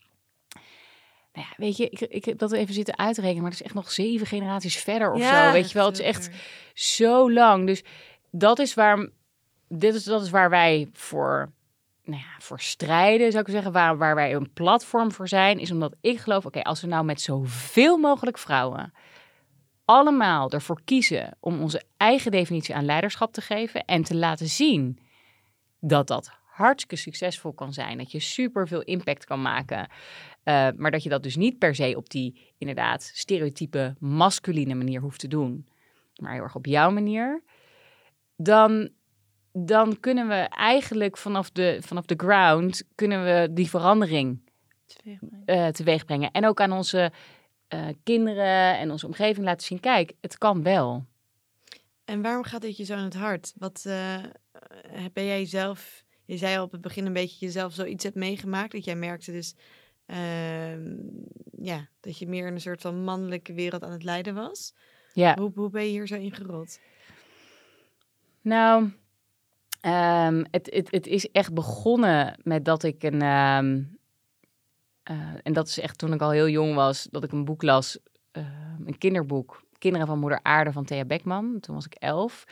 [1.34, 3.76] Nou ja, weet je, ik, ik dat we even zitten uitrekenen, maar dat is echt
[3.76, 5.52] nog zeven generaties verder of ja, zo.
[5.52, 6.30] Weet je wel, het is echt
[6.74, 7.66] zo lang.
[7.68, 7.84] Dus
[8.32, 9.10] dat is waar,
[9.68, 11.52] dit is, dat is waar wij voor
[12.12, 15.72] nou ja, voor strijden, zou ik zeggen, waar, waar wij een platform voor zijn, is
[15.72, 18.94] omdat ik geloof, oké, als we nou met zoveel mogelijk vrouwen
[19.86, 25.00] allemaal ervoor kiezen om onze eigen definitie aan leiderschap te geven en te laten zien
[25.80, 30.92] dat dat hartstikke succesvol kan zijn, dat je super veel impact kan maken, uh, maar
[30.92, 35.28] dat je dat dus niet per se op die inderdaad stereotype masculine manier hoeft te
[35.28, 35.68] doen,
[36.16, 37.44] maar heel erg op jouw manier,
[38.36, 38.90] dan
[39.54, 44.40] dan kunnen we eigenlijk vanaf de, vanaf de ground kunnen we die verandering
[45.46, 46.32] uh, teweeg brengen.
[46.32, 47.12] En ook aan onze
[47.74, 51.06] uh, kinderen en onze omgeving laten zien, kijk, het kan wel.
[52.06, 53.54] En waarom gaat dit je zo aan het hart?
[53.58, 54.24] Wat uh,
[55.14, 58.72] ben jij zelf, je zei al op het begin een beetje jezelf zoiets hebt meegemaakt,
[58.72, 59.56] dat jij merkte dus,
[60.06, 60.96] ehm,
[61.58, 64.74] ja, dat je meer in een soort van mannelijke wereld aan het leiden was.
[65.14, 65.36] Ja.
[65.38, 66.80] Hoe, hoe ben je hier zo ingerold?
[68.42, 68.92] Nou,
[69.82, 73.22] Um, het, het, het is echt begonnen met dat ik een.
[73.22, 74.00] Um,
[75.12, 77.62] uh, en dat is echt toen ik al heel jong was, dat ik een boek
[77.62, 78.00] las.
[78.38, 78.44] Uh,
[78.86, 79.64] een kinderboek.
[79.78, 81.60] Kinderen van Moeder Aarde van Thea Beckman.
[81.60, 82.46] Toen was ik elf.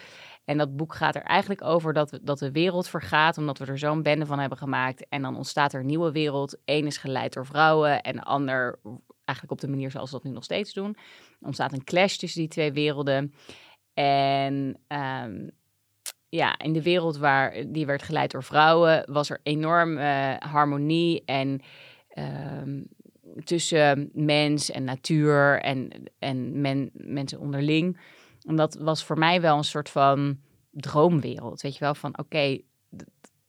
[0.45, 3.77] En dat boek gaat er eigenlijk over dat, dat de wereld vergaat, omdat we er
[3.77, 5.07] zo'n bende van hebben gemaakt.
[5.09, 6.57] En dan ontstaat er een nieuwe wereld.
[6.65, 8.79] Eén is geleid door vrouwen en de ander
[9.25, 10.95] eigenlijk op de manier zoals we dat nu nog steeds doen.
[11.39, 13.33] Er ontstaat een clash tussen die twee werelden.
[13.93, 14.79] En
[16.29, 21.23] ja, in de wereld waar die werd geleid door vrouwen, was er enorm eh, harmonie
[21.25, 21.61] en
[22.09, 22.81] ehm,
[23.43, 25.89] tussen mens en natuur en,
[26.19, 27.97] en men, mensen onderling.
[28.41, 30.39] En dat was voor mij wel een soort van
[30.71, 31.61] droomwereld.
[31.61, 32.61] Weet je wel, van oké,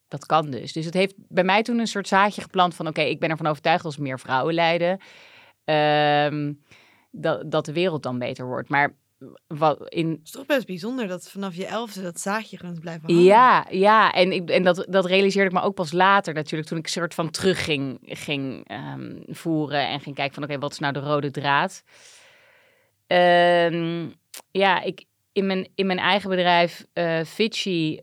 [0.08, 0.72] dat, kan dus.
[0.72, 3.46] Dus het heeft bij mij toen een soort zaadje geplant van oké, ik ben ervan
[3.46, 5.00] overtuigd als meer vrouwen leiden,
[5.64, 6.52] ehm,
[7.10, 8.68] dat, dat de wereld dan beter wordt.
[8.68, 8.96] Maar
[9.46, 10.10] wat in.
[10.10, 13.24] Het is toch best bijzonder dat vanaf je elfde dat zaadje gewoon blijven hangen.
[13.24, 14.12] Ja, ja.
[14.12, 16.90] En, ik, en dat, dat realiseerde ik me ook pas later natuurlijk, toen ik een
[16.90, 20.92] soort van terug ging, ging ehm, voeren en ging kijken van oké, wat is nou
[20.92, 21.82] de rode draad?
[23.06, 24.08] Ehm,
[24.50, 27.98] ja, ik, in, mijn, in mijn eigen bedrijf, uh, Fitchy,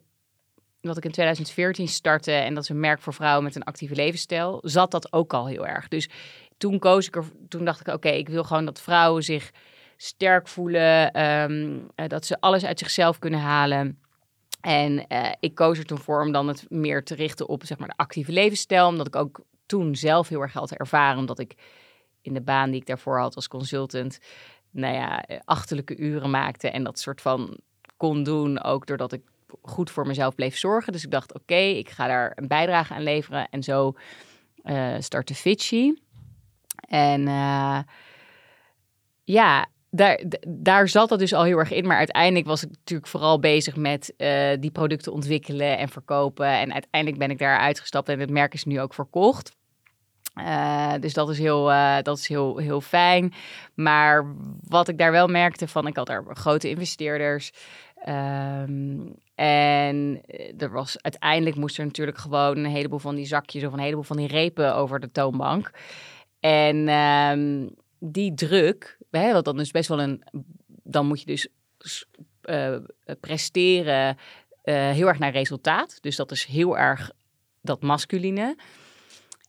[0.82, 3.96] wat ik in 2014 startte, en dat is een merk voor vrouwen met een actieve
[3.96, 5.88] levensstijl, zat dat ook al heel erg.
[5.88, 6.10] Dus
[6.58, 9.52] toen koos ik er, toen dacht ik, oké, ik wil gewoon dat vrouwen zich
[9.98, 14.00] sterk voelen, ehm, eh, dat ze alles uit zichzelf kunnen halen.
[14.62, 17.78] En uh, ik koos er toen voor om dan het meer te richten op zeg
[17.78, 18.88] maar, de actieve levensstijl.
[18.88, 21.20] Omdat ik ook toen zelf heel erg had ervaren.
[21.20, 21.56] Omdat ik
[22.22, 24.20] in de baan die ik daarvoor had als consultant,
[24.72, 26.70] nou ja, achterlijke uren maakte.
[26.70, 27.58] En dat soort van
[27.98, 29.22] kon doen, ook doordat ik
[29.62, 30.94] goed voor mezelf bleef zorgen.
[30.94, 33.50] Dus ik dacht, oké, ik ga daar een bijdrage aan leveren.
[33.50, 33.94] En zo
[35.00, 35.94] startte Fitchy.
[36.88, 37.22] En
[39.24, 41.88] ja, daar, daar zat dat dus al heel erg in.
[41.88, 46.48] Maar uiteindelijk was ik natuurlijk vooral bezig met uh, die producten ontwikkelen en verkopen.
[46.48, 49.56] En uiteindelijk ben ik daar uitgestapt en het merk is nu ook verkocht.
[50.36, 53.34] Uh, dus dat is, heel, uh, dat is heel, heel fijn.
[53.74, 57.52] Maar wat ik daar wel merkte van, ik had daar grote investeerders.
[58.08, 60.22] Um, en
[60.58, 64.04] er was uiteindelijk moest er natuurlijk gewoon een heleboel van die zakjes of een heleboel
[64.04, 65.72] van die repen over de toonbank.
[66.40, 70.24] En um, die druk, hè, want dan is best wel een.
[70.68, 71.48] Dan moet je dus
[72.50, 72.78] uh,
[73.20, 74.18] presteren
[74.64, 76.02] uh, heel erg naar resultaat.
[76.02, 77.12] Dus dat is heel erg
[77.62, 78.56] dat masculine.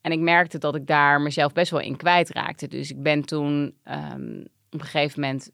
[0.01, 2.69] En ik merkte dat ik daar mezelf best wel in kwijtraakte.
[2.69, 5.51] Dus ik ben toen um, op een gegeven moment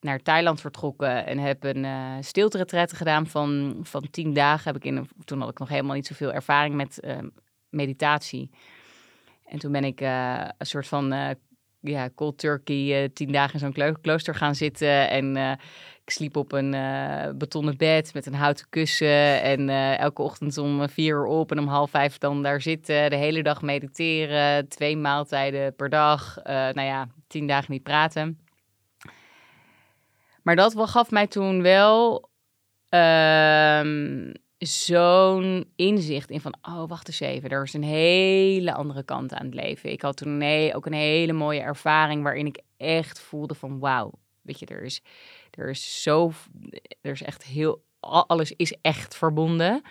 [0.00, 4.72] naar Thailand vertrokken en heb een uh, gedaan van, van tien dagen.
[4.72, 7.18] Heb ik in, toen had ik nog helemaal niet zoveel ervaring met uh,
[7.68, 8.50] meditatie.
[9.44, 11.36] En toen ben ik een soort van
[11.82, 15.10] ja, cold turkey tien dagen in zo'n klooster gaan zitten.
[15.10, 15.36] En
[16.04, 16.70] ik sliep op een
[17.38, 19.42] betonnen bed met een houten kussen.
[19.42, 19.68] En
[19.98, 23.10] elke ochtend om vier uur op en om half vijf dan daar zitten.
[23.10, 26.38] De hele dag mediteren, twee maaltijden per dag.
[26.44, 28.38] nou ja, tien dagen niet praten.
[30.42, 32.30] Maar dat gaf mij toen wel
[32.88, 34.32] um,
[34.68, 39.44] zo'n inzicht in van, oh, wacht eens even, er is een hele andere kant aan
[39.44, 39.90] het leven.
[39.90, 44.12] Ik had toen een, ook een hele mooie ervaring waarin ik echt voelde van, wauw,
[44.42, 45.02] weet je, er is,
[45.50, 46.32] er is zo,
[47.00, 49.82] er is echt heel, alles is echt verbonden.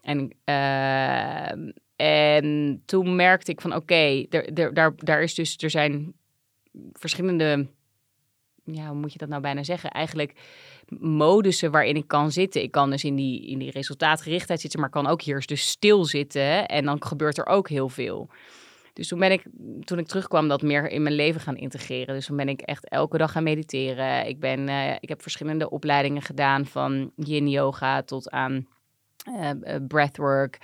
[0.00, 1.50] En, uh,
[1.96, 6.12] en toen merkte ik van, oké, daar, daar is dus, er zijn
[6.92, 7.68] verschillende
[8.72, 9.90] ja, hoe moet je dat nou bijna zeggen?
[9.90, 10.32] Eigenlijk
[10.98, 12.62] modussen waarin ik kan zitten.
[12.62, 16.04] Ik kan dus in die, in die resultaatgerichtheid zitten, maar kan ook hier dus stil
[16.04, 16.66] zitten.
[16.66, 18.30] En dan gebeurt er ook heel veel.
[18.92, 19.44] Dus toen ben ik,
[19.84, 22.14] toen ik terugkwam, dat meer in mijn leven gaan integreren.
[22.14, 24.26] Dus toen ben ik echt elke dag gaan mediteren.
[24.26, 28.66] Ik, ben, uh, ik heb verschillende opleidingen gedaan, van yin yoga tot aan
[29.28, 29.50] uh,
[29.88, 30.58] breathwork.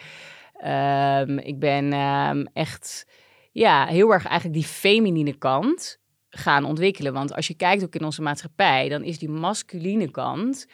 [0.64, 3.06] Um, ik ben um, echt,
[3.50, 6.00] ja, heel erg eigenlijk die feminine kant
[6.34, 7.12] gaan ontwikkelen.
[7.12, 10.66] Want als je kijkt ook in onze maatschappij, dan is die masculine kant,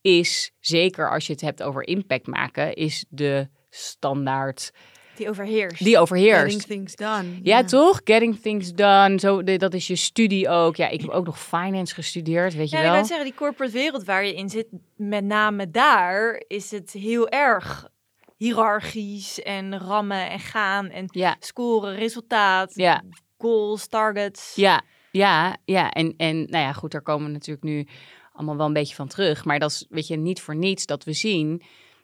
[0.00, 4.72] is zeker als je het hebt over impact maken, is de standaard.
[5.16, 5.84] Die overheerst.
[5.84, 6.42] Die overheerst.
[6.42, 7.40] Getting things done.
[7.42, 8.00] Ja, toch?
[8.04, 9.18] Getting things done.
[9.18, 10.76] Zo, de, dat is je studie ook.
[10.76, 12.92] Ja, ik heb ook nog finance gestudeerd, weet ja, je wel.
[12.94, 16.70] Ja, ik wil zeggen, die corporate wereld waar je in zit, met name daar, is
[16.70, 17.88] het heel erg
[18.36, 21.36] hiërarchisch en rammen en gaan en ja.
[21.38, 23.02] scoren, resultaat, ja.
[23.38, 24.54] goals, targets.
[24.54, 25.90] Ja, ja, ja.
[25.90, 27.86] En, en nou ja, goed, daar komen we natuurlijk nu
[28.32, 29.44] allemaal wel een beetje van terug.
[29.44, 31.62] Maar dat is, weet je, niet voor niets dat we zien.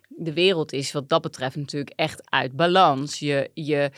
[0.09, 3.19] De wereld is wat dat betreft natuurlijk echt uit balans.
[3.19, 3.91] Je, je,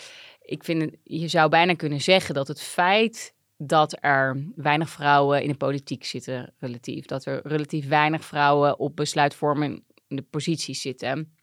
[0.43, 5.49] ik vind, je zou bijna kunnen zeggen dat het feit dat er weinig vrouwen in
[5.49, 9.83] de politiek zitten, relatief, dat er relatief weinig vrouwen op besluitvormende
[10.31, 11.37] posities zitten,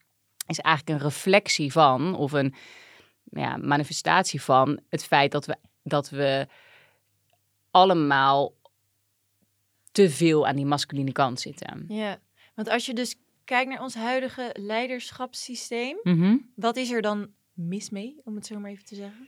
[0.47, 2.54] is eigenlijk een reflectie van, of een
[3.23, 6.47] ja, manifestatie van het feit dat we, dat we
[7.76, 8.54] allemaal
[9.92, 11.86] te veel aan die masculine kant zitten.
[11.88, 12.20] Ja,
[12.54, 16.52] want als je dus kijkt naar ons huidige leiderschapssysteem, mm -hmm.
[16.56, 19.28] wat is er dan mis mee, om het zo maar even te zeggen?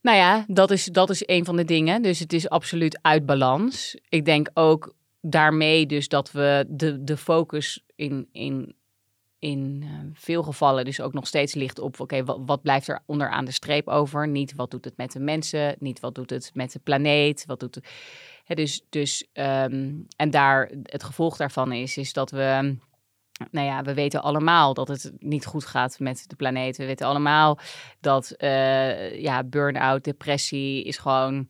[0.00, 2.02] Nou ja, dat is, dat is een van de dingen.
[2.02, 3.96] Dus het is absoluut uit balans.
[4.08, 8.74] Ik denk ook daarmee dus dat we de, de focus in, in,
[9.44, 13.02] in eh, veel gevallen dus ook nog steeds ligt op, oké, wat, wat blijft er
[13.06, 14.28] onderaan de streep over?
[14.28, 17.60] Niet wat doet het met de mensen, niet wat doet het met de planeet, wat
[17.60, 17.88] doet het...
[18.46, 22.76] Dus, dus ehm, en daar, het gevolg daarvan is, is dat we
[23.50, 26.76] nou ja, we weten allemaal dat het niet goed gaat met de planeet.
[26.76, 27.58] We weten allemaal
[28.00, 31.48] dat uh, ja, burn-out, depressie is gewoon...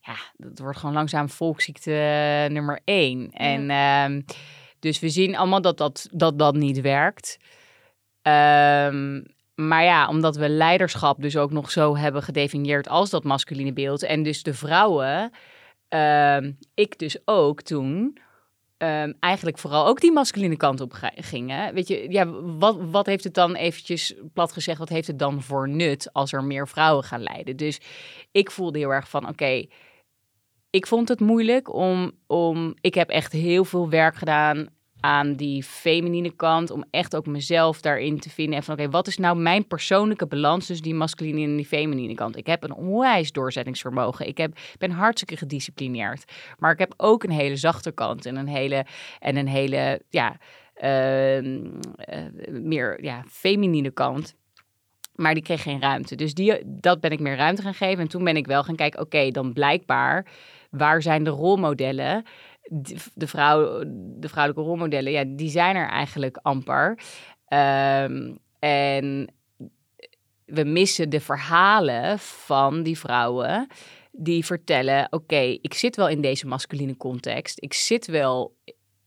[0.00, 1.90] Ja, dat wordt gewoon langzaam volksziekte
[2.50, 3.30] nummer één.
[3.30, 4.24] En um,
[4.84, 7.36] dus we zien allemaal dat dat, dat, dat niet werkt.
[8.22, 13.72] Um, maar ja, omdat we leiderschap dus ook nog zo hebben gedefinieerd als dat masculine
[13.72, 14.02] beeld.
[14.02, 15.32] En dus de vrouwen,
[15.88, 18.18] um, ik dus ook toen
[18.78, 21.74] um, eigenlijk vooral ook die masculine kant op gingen.
[21.74, 22.26] Weet je, ja,
[22.58, 26.32] wat, wat heeft het dan eventjes plat gezegd, wat heeft het dan voor nut als
[26.32, 27.56] er meer vrouwen gaan leiden?
[27.56, 27.80] Dus
[28.32, 29.66] ik voelde heel erg van, oké,
[30.74, 34.68] ik vond het moeilijk om, om, ik heb echt heel veel werk gedaan
[35.00, 36.70] aan die feminine kant.
[36.70, 38.56] Om echt ook mezelf daarin te vinden.
[38.56, 42.14] En van oké, wat is nou mijn persoonlijke balans tussen die masculine en die feminine
[42.14, 42.36] kant?
[42.36, 44.26] Ik heb een onwijs doorzettingsvermogen.
[44.26, 46.32] Ik heb, ben hartstikke gedisciplineerd.
[46.58, 48.86] Maar ik heb ook een hele zachte kant en een hele,
[49.18, 50.36] en een hele ja,
[50.82, 51.70] uh, uh,
[52.50, 54.34] meer ja, feminine kant.
[55.14, 56.14] Maar die kreeg geen ruimte.
[56.14, 58.02] Dus die, dat ben ik meer ruimte gaan geven.
[58.02, 60.26] En toen ben ik wel gaan kijken, oké, dan blijkbaar,
[60.76, 62.24] waar zijn de rolmodellen?
[63.14, 63.82] de, vrouw,
[64.18, 66.98] de vrouwelijke rolmodellen, ja, die zijn er eigenlijk amper.
[67.48, 69.34] Um, en
[70.44, 73.66] we missen de verhalen van die vrouwen
[74.12, 77.62] die vertellen: oké, ik zit wel in deze masculine context.
[77.62, 78.56] Ik zit wel.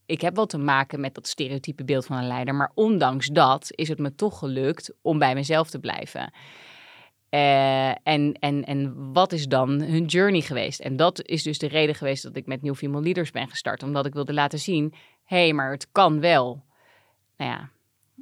[0.06, 2.56] Ik heb wel te maken met dat stereotype beeld van een leider.
[2.56, 6.34] Maar ondanks dat is het me toch gelukt om bij mezelf te blijven.
[7.30, 10.80] Uh, en, en, en wat is dan hun journey geweest?
[10.80, 13.84] En dat is dus de reden geweest dat ik met New Female Leaders ben gestart.
[13.84, 16.64] Omdat ik wilde laten zien, hé, hey, maar het kan wel.
[17.38, 17.70] Nou ja,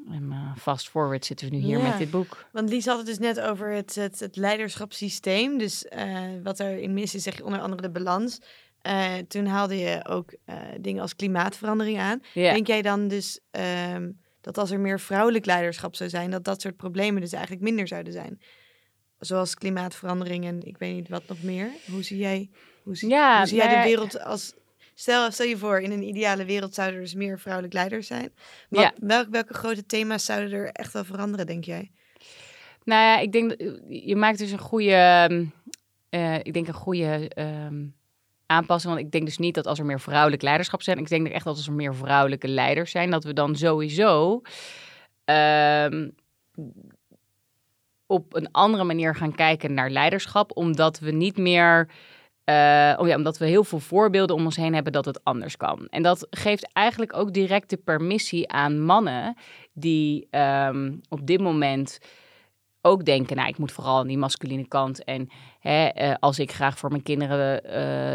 [0.09, 2.45] en uh, fast forward zitten we nu hier met dit boek.
[2.51, 5.57] Want Lies had het dus net over het, het, het leiderschapssysteem.
[5.57, 8.39] Dus uh, wat er in mis is, zeg je onder andere de balans.
[9.27, 10.35] toen haalde je ook
[10.81, 12.21] dingen als klimaatverandering aan.
[12.33, 12.53] Yeah.
[12.53, 13.39] Denk jij dan dus
[13.95, 17.63] um, dat als er meer vrouwelijk leiderschap zou zijn, dat dat soort problemen dus eigenlijk
[17.63, 18.39] minder zouden zijn?
[19.25, 21.69] Zoals klimaatverandering en ik weet niet wat nog meer.
[21.91, 22.49] Hoe zie jij,
[22.83, 24.53] hoe zie, ja, hoe zie jij de wereld als...
[24.97, 28.33] Stel, stel je voor, in een ideale wereld zouden er dus meer vrouwelijk leiders zijn.
[28.69, 28.93] Wat, ja.
[28.99, 31.91] welke, welke grote thema's zouden er echt wel veranderen, denk jij?
[32.83, 33.55] Nou ja, ik denk,
[33.87, 35.29] je maakt dus een goede,
[36.09, 37.95] uh, ik denk een goede um,
[38.45, 38.93] aanpassing.
[38.93, 41.45] Want ik denk dus niet dat als er meer vrouwelijk leiderschap zijn, ik denk echt
[41.45, 44.41] dat als er meer vrouwelijke leiders zijn, dat we dan sowieso
[45.25, 46.15] um,
[48.07, 51.89] op een andere manier gaan kijken naar leiderschap, omdat we niet meer.
[52.49, 55.57] Uh, oh ja, omdat we heel veel voorbeelden om ons heen hebben dat het anders
[55.57, 55.87] kan.
[55.89, 59.35] En dat geeft eigenlijk ook direct de permissie aan mannen
[59.73, 61.99] die um, op dit moment
[62.81, 65.03] ook denken, nou, ik moet vooral aan die masculine kant.
[65.03, 67.61] En hè, uh, als ik graag voor mijn kinderen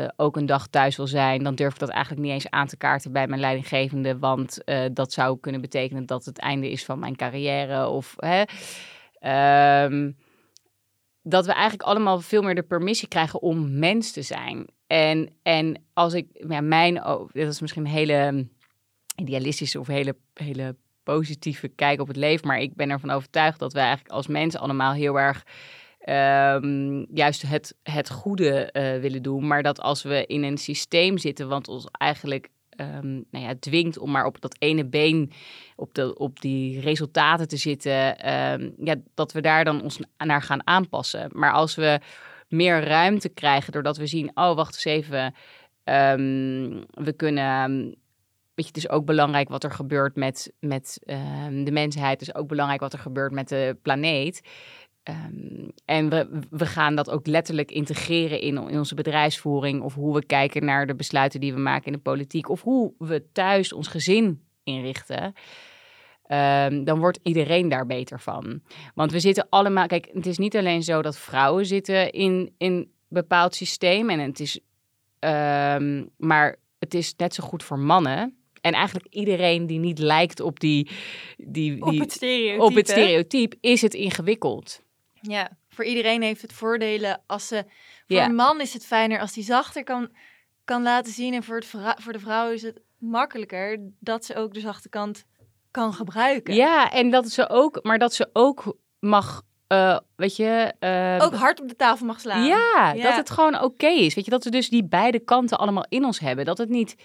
[0.05, 2.67] uh, ook een dag thuis wil zijn, dan durf ik dat eigenlijk niet eens aan
[2.67, 4.59] te kaarten bij mijn leidinggevende, want
[4.93, 7.89] dat zou kunnen betekenen dat het einde is van mijn carrière.
[7.89, 8.43] Of hè,
[9.21, 10.17] Um,
[11.23, 14.67] dat we eigenlijk allemaal veel meer de permissie krijgen om mens te zijn.
[14.87, 18.49] En, en als ik, ja, mijn, oh, dat is misschien een hele
[19.17, 23.73] idealistische of hele, hele positieve kijk op het leven, maar ik ben ervan overtuigd dat
[23.73, 25.45] we eigenlijk als mensen allemaal heel erg
[26.09, 29.47] um, juist het, het goede uh, willen doen.
[29.47, 32.49] Maar dat als we in een systeem zitten, wat ons eigenlijk
[32.81, 35.33] um, nou ja, dwingt om maar op dat ene been
[35.77, 40.43] op, de, op die resultaten te zitten, um, ja, dat we daar dan ons naar
[40.43, 41.31] gaan aanpassen.
[41.33, 42.01] Maar als we
[42.49, 45.35] meer ruimte krijgen doordat we zien, oh wacht eens even,
[45.85, 47.99] um, we kunnen
[48.67, 50.99] het is ook belangrijk wat er gebeurt met, met
[51.65, 52.21] de mensheid.
[52.21, 54.41] Het is ook belangrijk wat er gebeurt met de planeet.
[55.11, 59.83] Um, en we, we gaan dat ook letterlijk integreren in, in onze bedrijfsvoering.
[59.83, 62.49] Of hoe we kijken naar de besluiten die we maken in de politiek.
[62.49, 65.35] Of hoe we thuis ons gezin inrichten.
[66.29, 68.63] Um, dan wordt iedereen daar beter van.
[68.95, 69.87] Want we zitten allemaal.
[69.87, 74.11] Kijk, het is niet alleen zo dat vrouwen zitten in een bepaald systeem.
[74.11, 74.61] En het is.
[75.21, 78.35] Um, maar het is net zo goed voor mannen.
[78.61, 80.91] En eigenlijk iedereen die niet lijkt op die.
[81.37, 82.63] die, die op, het stereotype.
[82.63, 84.83] op het stereotype is het ingewikkeld.
[85.21, 87.65] Ja, voor iedereen heeft het voordelen als ze.
[88.07, 90.11] Voor een man is het fijner als hij zachter kan,
[90.65, 91.35] kan laten zien.
[91.35, 91.67] En voor, het
[91.97, 95.25] voor de vrouw is het makkelijker dat ze ook de zachte kant
[95.71, 96.55] kan gebruiken.
[96.55, 99.43] Ja, en dat ze ook, maar dat ze ook mag.
[99.69, 102.45] Uh, weet je, uh, ook hard op de tafel mag slaan.
[102.45, 104.15] Ja, dat het gewoon oké is.
[104.15, 106.45] Weet je, dat we dus die beide kanten allemaal in ons hebben.
[106.45, 106.97] Dat het niet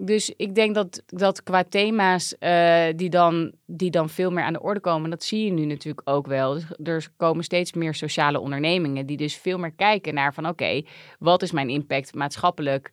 [0.00, 4.52] dus ik denk dat, dat qua thema's eh, die, dan, die dan veel meer aan
[4.52, 6.54] de orde komen, dat zie je nu natuurlijk ook wel.
[6.78, 10.82] Dus er komen steeds meer sociale ondernemingen die dus veel meer kijken naar van oké,
[11.18, 12.90] wat is mijn impact maatschappelijk?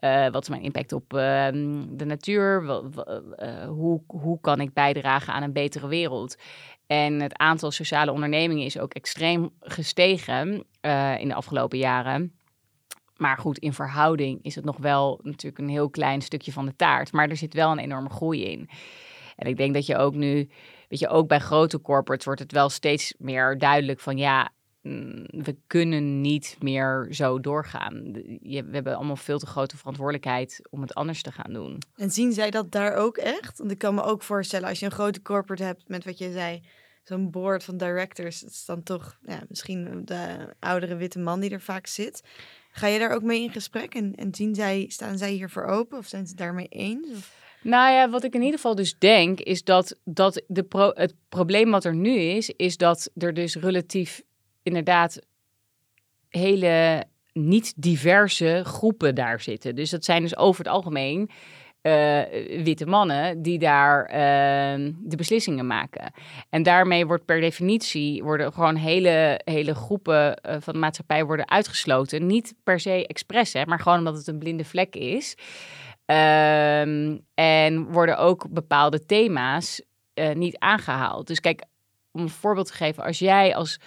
[0.00, 1.46] Uh, wat is mijn impact op uh,
[1.88, 2.62] de natuur?
[2.62, 6.36] Uh, hoe, hoe kan ik bijdragen aan een betere wereld?
[6.86, 10.48] En het aantal sociale ondernemingen is ook extreem gestegen
[11.18, 12.32] in de afgelopen jaren.
[13.16, 16.76] Maar goed, in verhouding is het nog wel natuurlijk een heel klein stukje van de
[16.76, 17.12] taart.
[17.12, 18.68] Maar er zit wel een enorme groei in.
[19.36, 20.48] En ik denk dat je ook nu,
[20.88, 24.50] weet je, ook bij grote corporates wordt het wel steeds meer duidelijk van ja,
[24.82, 28.12] mm, we kunnen niet meer zo doorgaan.
[28.42, 31.78] We hebben allemaal veel te grote verantwoordelijkheid om het anders te gaan doen.
[31.96, 33.58] En zien zij dat daar ook echt?
[33.58, 36.32] Want ik kan me ook voorstellen, als je een grote corporate hebt met wat je
[36.32, 36.62] zei,
[37.02, 41.50] zo'n board van directors, het is dan toch ja, misschien de oudere witte man die
[41.50, 42.22] er vaak zit.
[42.74, 45.98] Ga je daar ook mee in gesprek en, en zien zij, staan zij hiervoor open
[45.98, 47.08] of zijn ze daarmee eens?
[47.62, 51.14] Nou ja, wat ik in ieder geval dus denk, is dat, dat de pro het
[51.28, 54.22] probleem wat er nu is, is dat er dus relatief
[54.62, 55.18] inderdaad
[56.28, 59.74] hele niet diverse groepen daar zitten.
[59.74, 61.30] Dus dat zijn dus over het algemeen
[61.82, 62.22] uh,
[62.64, 66.12] witte mannen die daar uh, de beslissingen maken.
[66.50, 71.50] En daarmee wordt per definitie worden gewoon hele, hele groepen uh, van de maatschappij worden
[71.50, 72.26] uitgesloten.
[72.26, 75.34] Niet per se expres, hè, maar gewoon omdat het een blinde vlek is.
[76.04, 79.82] Ehm, en worden ook bepaalde thema's
[80.34, 81.26] niet aangehaald.
[81.26, 81.62] Dus kijk,
[82.12, 83.78] om een voorbeeld te geven, als jij als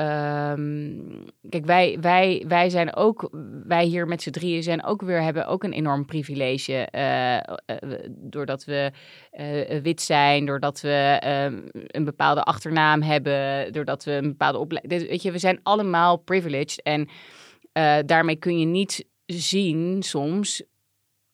[0.00, 3.28] Um, kijk, wij, wij, wij zijn ook,
[3.64, 6.88] wij hier met z'n drieën zijn ook weer, hebben ook een enorm privilege.
[6.92, 7.54] Uh,
[8.08, 8.92] doordat we
[9.82, 15.08] wit zijn, doordat we um, een bepaalde achternaam hebben, doordat we een bepaalde opleiding.
[15.08, 16.82] Weet je, we zijn allemaal privileged.
[16.82, 17.08] En
[18.06, 20.62] daarmee kun je niet zien soms,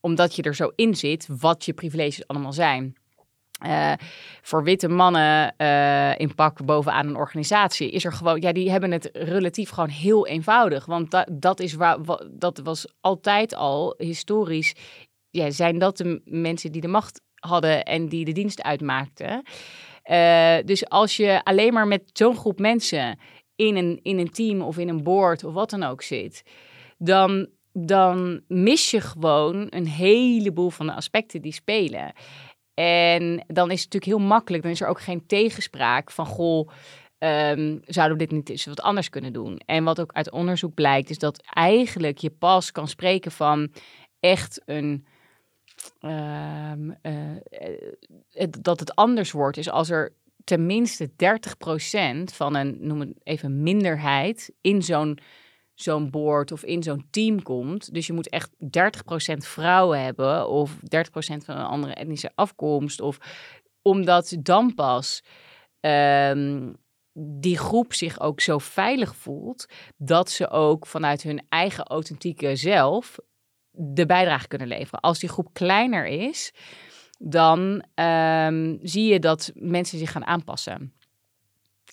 [0.01, 2.97] omdat je er zo in zit, wat je privileges allemaal zijn.
[3.67, 3.93] Uh,
[4.43, 8.91] voor witte mannen uh, in pak bovenaan een organisatie is er gewoon, ja, die hebben
[8.91, 10.87] het relatief gewoon heel eenvoudig.
[10.87, 11.99] Want da dat is waar,
[12.31, 14.75] dat was altijd al historisch.
[15.31, 19.43] Ja, zijn dat de mensen die de macht hadden en die de dienst uitmaakten.
[20.11, 23.19] Uh, dus als je alleen maar met zo'n groep mensen
[23.57, 26.43] in een, in een team of in een board of wat dan ook zit,
[26.99, 32.13] dan, dan mis je gewoon een heleboel van de aspecten die spelen.
[32.75, 34.63] En dan is het natuurlijk heel makkelijk.
[34.63, 36.69] Dan is er ook geen tegenspraak van goh.
[37.19, 39.61] Um, zouden we dit niet eens wat anders kunnen doen?
[39.67, 43.73] En wat ook uit onderzoek blijkt, is dat eigenlijk je pas kan spreken van
[44.21, 45.07] echt een.
[46.01, 50.13] Um, uh, dat het anders wordt, is als er
[50.45, 51.13] tenminste 30%
[52.25, 55.19] van een, noem het even, minderheid in zo'n
[55.83, 57.95] zo'n board of in zo'n team komt.
[57.95, 58.59] Dus je moet echt 30%
[59.37, 60.79] vrouwen hebben of 30%
[61.45, 63.01] van een andere etnische afkomst.
[63.01, 63.19] Of
[63.83, 65.23] omdat dan pas
[65.81, 66.77] um,
[67.15, 69.67] die groep zich ook zo veilig voelt
[69.97, 73.19] dat ze ook vanuit hun eigen authentieke zelf
[73.71, 75.01] de bijdrage kunnen leveren.
[75.01, 76.53] Als die groep kleiner is,
[77.19, 80.93] dan um, zie je dat mensen zich gaan aanpassen.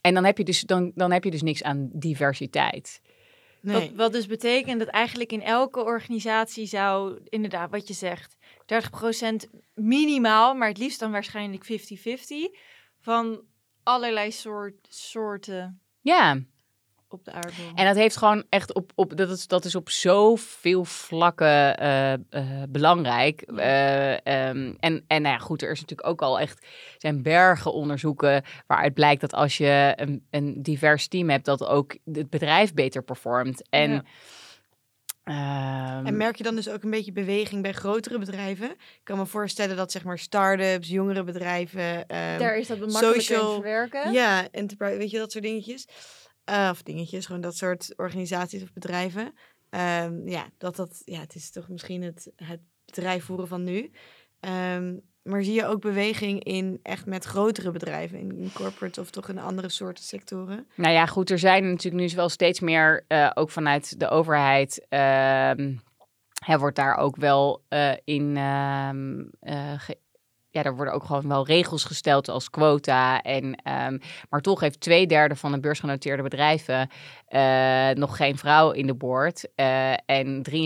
[0.02, 3.02] En dan heb je dus, dan, dan heb je dus niks aan diversiteit.
[3.62, 3.80] Nee.
[3.80, 8.38] Wat, wat, dus betekent dat eigenlijk in elke organisatie zou, inderdaad, wat je zegt,
[9.46, 12.60] 30% minimaal, maar het liefst dan waarschijnlijk 50-50
[13.00, 13.42] van
[13.84, 15.82] allerlei soort, soorten.
[16.02, 16.42] Ja,
[17.14, 17.66] op de aardbol.
[17.76, 22.14] En dat heeft gewoon echt op, op dat, is, dat is op zoveel vlakken uh,
[22.14, 23.44] uh, belangrijk.
[23.48, 26.66] Uh, um, en, en nou ja, goed, er is natuurlijk ook al echt
[26.98, 31.98] zijn bergen onderzoeken waaruit blijkt dat als je een, een divers team hebt, dat ook
[32.14, 33.70] het bedrijf beter performt.
[33.70, 34.04] En ja.
[35.30, 38.70] Um, en merk je dan dus ook een beetje beweging bij grotere bedrijven?
[38.72, 43.22] Ik kan me voorstellen dat zeg maar start-ups, jongere bedrijven, um, daar is dat makkelijker
[43.22, 44.12] social, in verwerken.
[44.12, 45.88] Ja, enterprise, weet je dat soort dingetjes.
[46.50, 49.34] Uh, of dingetjes, gewoon dat soort organisaties of bedrijven.
[49.70, 53.92] Um, ja, dat dat, ja, het is toch misschien het, het bedrijf voeren van nu.
[54.76, 59.30] Um, maar zie je ook beweging in echt met grotere bedrijven, in, corporate of toch
[59.30, 60.68] in andere soorten sectoren?
[60.76, 64.86] Nou ja, goed, er zijn natuurlijk nu wel steeds meer, uh, ook vanuit de overheid,
[64.90, 65.52] uh,
[66.58, 68.38] wordt daar ook wel uh, in
[70.52, 73.22] ja, er worden ook gewoon wel regels gesteld als quota.
[73.22, 76.90] En, um, maar toch heeft twee derde van de beursgenoteerde bedrijven
[77.30, 79.48] uh, nog geen vrouw in de board.
[79.56, 80.64] Uh, en 43%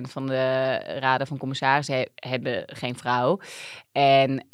[0.00, 3.40] van de raden van commissarissen he hebben geen vrouw.
[3.92, 4.46] En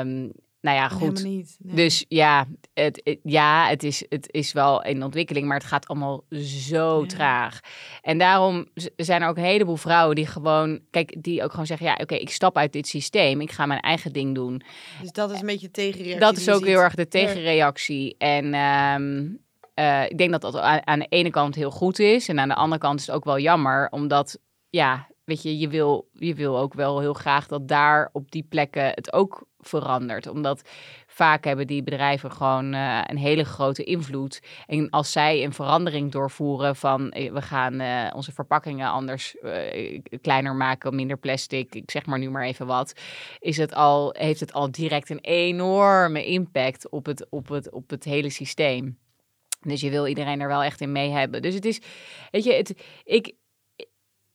[0.00, 1.00] um, nou ja, goed.
[1.18, 1.56] Helemaal niet.
[1.58, 1.74] Nee.
[1.76, 5.86] Dus ja het, het- ja, het is, het is wel in ontwikkeling, maar het gaat
[5.88, 7.06] allemaal zo Ja.
[7.06, 7.60] traag.
[8.02, 11.86] En daarom zijn er ook een heleboel vrouwen die gewoon, kijk, die ook gewoon zeggen,
[11.86, 14.62] ja, oké, ik stap uit dit systeem, ik ga mijn eigen ding doen.
[15.00, 16.20] Dus dat is een beetje tegenreactie.
[16.20, 18.14] Dat is ook heel erg de tegenreactie.
[18.18, 19.26] En ehm,
[19.74, 22.28] eh, ik denk dat dat aan, aan de ene kant heel goed is.
[22.28, 23.88] En aan de andere kant is het ook wel jammer.
[23.90, 24.38] Omdat,
[24.70, 28.46] ja, weet je, je wil, je wil ook wel heel graag dat daar op die
[28.48, 30.26] plekken het ook verandert.
[30.26, 30.68] Omdat
[31.06, 34.42] vaak hebben die bedrijven gewoon eh, een hele grote invloed.
[34.66, 39.36] En als zij een verandering doorvoeren van eh, we gaan eh, onze verpakkingen anders
[40.20, 42.94] kleiner maken, minder plastic, ik zeg maar nu maar even wat
[43.38, 47.90] is het al, heeft het al direct een enorme impact op het, op het, op
[47.90, 48.98] het hele systeem.
[49.60, 51.42] Dus je wil iedereen er wel echt in mee hebben.
[51.42, 51.80] Dus het is,
[52.30, 53.34] weet je, het, ik,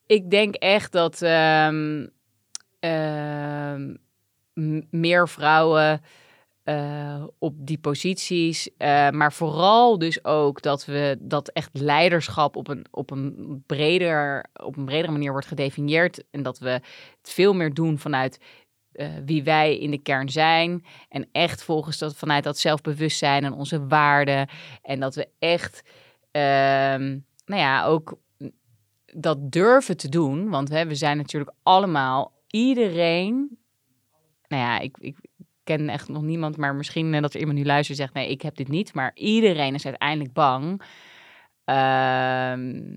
[0.05, 2.07] ik denk echt dat ehm,
[2.79, 3.95] ehm,
[4.89, 6.01] meer vrouwen
[6.63, 12.67] eh, op die posities, eh, maar vooral dus ook dat we dat echt leiderschap op
[12.67, 16.83] een, op een breder, op een bredere manier wordt gedefinieerd en dat we het
[17.21, 18.39] veel meer doen vanuit
[18.91, 20.85] eh, wie wij in de kern zijn.
[21.09, 24.49] En echt volgens dat, vanuit dat zelfbewustzijn en onze waarden.
[24.81, 25.81] En dat we echt,
[26.31, 28.17] ehm, nou ja, ook
[29.13, 30.49] dat durven te doen.
[30.49, 33.60] Want hè, we zijn natuurlijk allemaal, iedereen.
[34.51, 35.15] Nou ja, ik, ik
[35.63, 38.41] ken echt nog niemand, maar misschien eh, dat er iemand nu luistert zegt: nee, ik
[38.41, 38.93] heb dit niet.
[38.93, 40.81] Maar iedereen is uiteindelijk bang
[41.65, 42.95] ehm,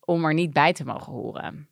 [0.00, 1.68] om er niet bij te mogen horen.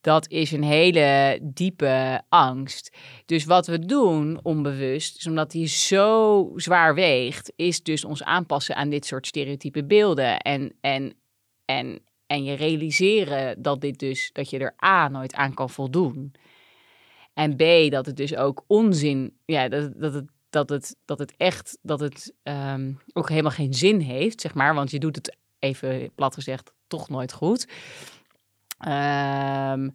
[0.00, 2.96] Dat is een hele diepe angst.
[3.26, 8.76] Dus wat we doen onbewust, is omdat die zo zwaar weegt, is dus ons aanpassen
[8.76, 10.38] aan dit soort stereotype beelden.
[10.38, 11.14] En, en,
[11.64, 16.32] en, en je realiseren dat dit dus, dat je er A nooit aan kan voldoen.
[17.38, 21.34] En B, dat het dus ook onzin, ja, dat, dat het dat het, dat het
[21.36, 24.74] echt, dat het ehm, ook helemaal geen zin heeft, zeg maar.
[24.74, 27.68] Want je doet het even plat gezegd toch nooit goed.
[28.78, 29.88] Ehm,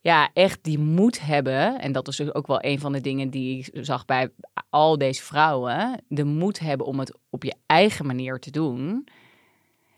[0.00, 1.80] ja, echt die moed hebben.
[1.80, 4.30] En dat is dus ook wel een van de dingen die ik zag bij
[4.70, 6.02] al deze vrouwen.
[6.08, 9.08] De moed hebben om het op je eigen manier te doen.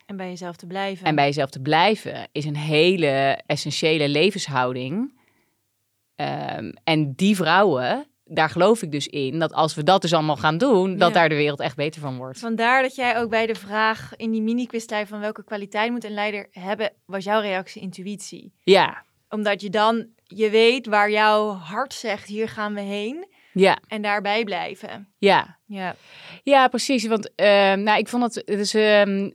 [0.07, 1.07] En bij jezelf te blijven.
[1.07, 5.15] En bij jezelf te blijven is een hele essentiële levenshouding.
[6.17, 10.37] Ehm, en die vrouwen, daar geloof ik dus in dat als we dat dus allemaal
[10.37, 11.15] gaan doen, dat Ja.
[11.15, 12.39] daar de wereld echt beter van wordt.
[12.39, 16.11] Vandaar dat jij ook bij de vraag in die mini-quiz van welke kwaliteit moet een
[16.15, 18.53] leider hebben, was jouw reactie intuïtie.
[18.63, 23.27] Ja, Omdat je dan, je weet waar jouw hart zegt, hier gaan we heen.
[23.61, 25.09] Ja, En daarbij blijven.
[25.19, 25.59] ja.
[25.69, 25.97] Ja,
[26.43, 27.07] Ja, precies.
[27.07, 28.73] Want ehm, nou, ik vond het, het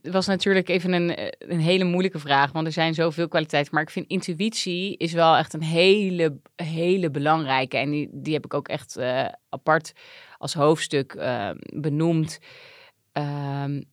[0.03, 3.73] het was natuurlijk even een, eh, een hele moeilijke vraag, want er zijn zoveel kwaliteiten.
[3.73, 7.77] Maar ik vind intuïtie is wel echt een hele, hele belangrijke.
[7.77, 9.93] En die, die heb ik ook echt eh, apart
[10.37, 12.39] als hoofdstuk ehm, benoemd.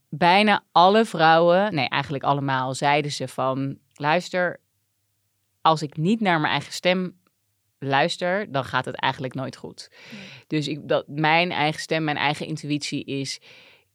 [0.08, 4.60] Bijna alle vrouwen, nee, eigenlijk allemaal, zeiden ze van, luister,
[5.60, 7.17] als ik niet naar mijn eigen stem
[7.78, 9.90] luister, dan gaat het eigenlijk nooit goed.
[10.46, 13.40] Dus ik, dat, mijn eigen stem, mijn eigen intuïtie is,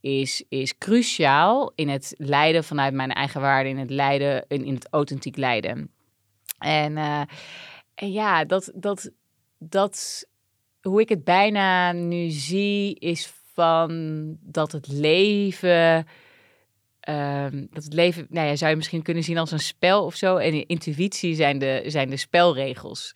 [0.00, 4.74] is, is cruciaal in het leiden vanuit mijn eigen waarde, in het leiden, in, in
[4.74, 5.90] het authentiek leiden.
[6.58, 7.22] En, eh,
[7.94, 9.10] en ja, dat, dat,
[9.58, 10.26] dat,
[10.82, 16.06] hoe ik het bijna nu zie, is van dat het leven.
[17.00, 20.14] ehm, dat het leven, nou ja, zou je misschien kunnen zien als een spel of
[20.14, 20.36] zo.
[20.36, 23.14] En intuïtie zijn de, zijn de spelregels.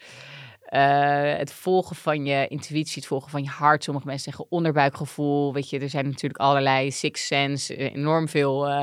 [0.69, 3.85] Eh, het volgen van je intuïtie, het volgen van je hart.
[3.85, 5.53] Sommige mensen zeggen onderbuikgevoel.
[5.53, 8.83] Weet je, er zijn natuurlijk allerlei six sense, eh, enorm veel eh,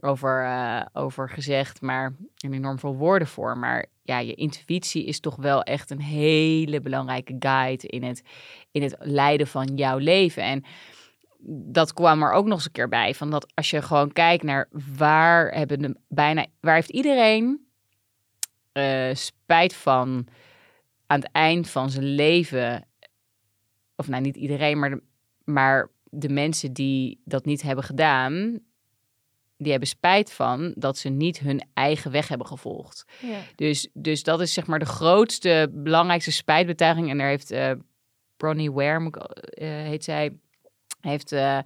[0.00, 0.48] over,
[0.92, 3.58] over gezegd, maar en enorm veel woorden voor.
[3.58, 8.22] Maar ja, je intuïtie is toch wel echt een hele belangrijke guide in het,
[8.70, 10.42] in het leiden van jouw leven.
[10.42, 10.64] En
[11.72, 13.14] dat kwam er ook nog eens een keer bij.
[13.14, 17.66] Van dat als je gewoon kijkt naar waar hebben de bijna waar heeft iedereen
[19.12, 20.28] spijt van
[21.14, 22.86] aan het eind van zijn leven.
[23.96, 25.02] Of nou, niet iedereen, maar de,
[25.44, 28.58] maar de mensen die dat niet hebben gedaan,
[29.56, 33.04] die hebben spijt van dat ze niet hun eigen weg hebben gevolgd.
[33.20, 33.38] ja.
[33.54, 37.10] Dus, dus dat is zeg maar de grootste, belangrijkste spijtbetuiging.
[37.10, 37.70] En daar heeft eh
[38.36, 40.38] Bronnie Ware, ik, eh, heet zij,
[41.00, 41.58] heeft eh,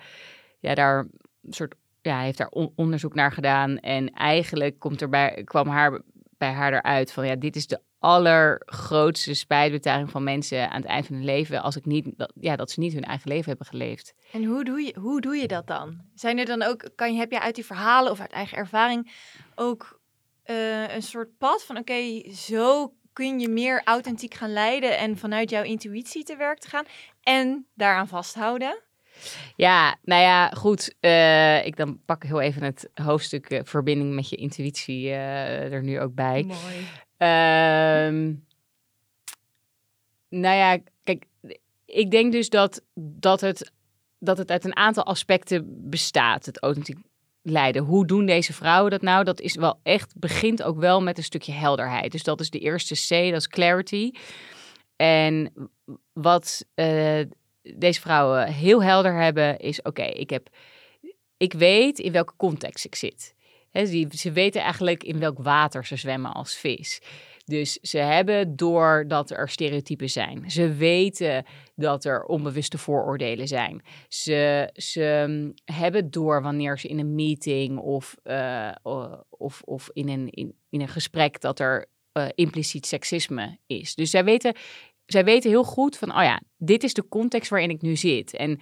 [0.61, 0.99] ja, daar
[1.43, 3.79] een soort, ja, heeft daar on- onderzoek naar gedaan.
[3.79, 6.01] En eigenlijk komt er bij, kwam haar,
[6.39, 11.07] bij haar eruit van, ja, dit is de allergrootste spijtbetuiging van mensen aan het eind
[11.07, 11.63] van hun leven.
[11.63, 14.15] Als ik niet, dat, ja, dat ze niet hun eigen leven hebben geleefd.
[14.33, 16.01] En hoe doe, je, hoe doe je dat dan?
[16.15, 19.13] Zijn er dan ook, kan je, heb je uit die verhalen of uit eigen ervaring
[19.55, 20.01] ook
[20.43, 25.51] eh, een soort pad van, oké, zo kun je meer authentiek gaan leiden en vanuit
[25.51, 26.85] jouw intuïtie te werk te gaan
[27.23, 28.83] en daaraan vasthouden?
[29.57, 30.95] Ja, nou ja, goed.
[31.01, 36.01] eh, ik dan pak heel even het hoofdstuk eh, verbinding met je intuïtie er nu
[36.01, 36.43] ook bij.
[36.43, 36.87] Mooi.
[37.19, 38.35] Ehm,
[40.29, 41.25] nou ja, kijk,
[41.85, 43.73] ik denk dus dat, dat, het,
[44.19, 46.99] dat het uit een aantal aspecten bestaat, het authentiek
[47.43, 47.83] leiden.
[47.83, 49.25] Hoe doen deze vrouwen dat nou?
[49.25, 52.13] Dat is wel echt, begint ook wel met een stukje helderheid.
[52.13, 54.11] Dus dat is de eerste C, dat is clarity.
[54.97, 55.53] En
[56.13, 57.21] wat eh,
[57.63, 60.49] deze vrouwen heel helder hebben, is oké, ik heb,
[61.37, 63.35] ik weet in welke context ik zit.
[64.11, 67.01] Ze weten eigenlijk in welk water ze zwemmen als vis.
[67.49, 70.51] Dus ze hebben door dat er stereotypen zijn.
[70.51, 71.45] Ze weten
[71.77, 73.83] dat er onbewuste vooroordelen zijn.
[74.09, 78.71] Ze, ze mm, hebben door wanneer ze in een meeting of, eh,
[79.31, 83.95] of, of in, een, in, in een gesprek dat er eh, impliciet seksisme is.
[83.95, 84.55] Dus zij weten,
[85.07, 88.35] zij weten heel goed van, oh ja, dit is de context waarin ik nu zit.
[88.35, 88.61] En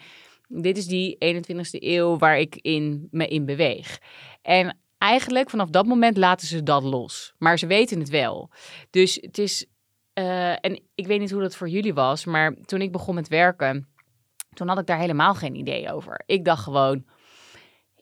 [0.48, 3.98] dit is die 21ste eeuw waar ik in, me in beweeg.
[4.42, 7.34] En eigenlijk vanaf dat moment laten ze dat los.
[7.38, 8.50] Maar ze weten het wel.
[8.90, 9.66] Dus het is.
[10.12, 13.28] eh, en ik weet niet hoe dat voor jullie was, maar toen ik begon met
[13.28, 13.88] werken,
[14.54, 16.22] toen had ik daar helemaal geen idee over.
[16.26, 17.04] Ik dacht gewoon.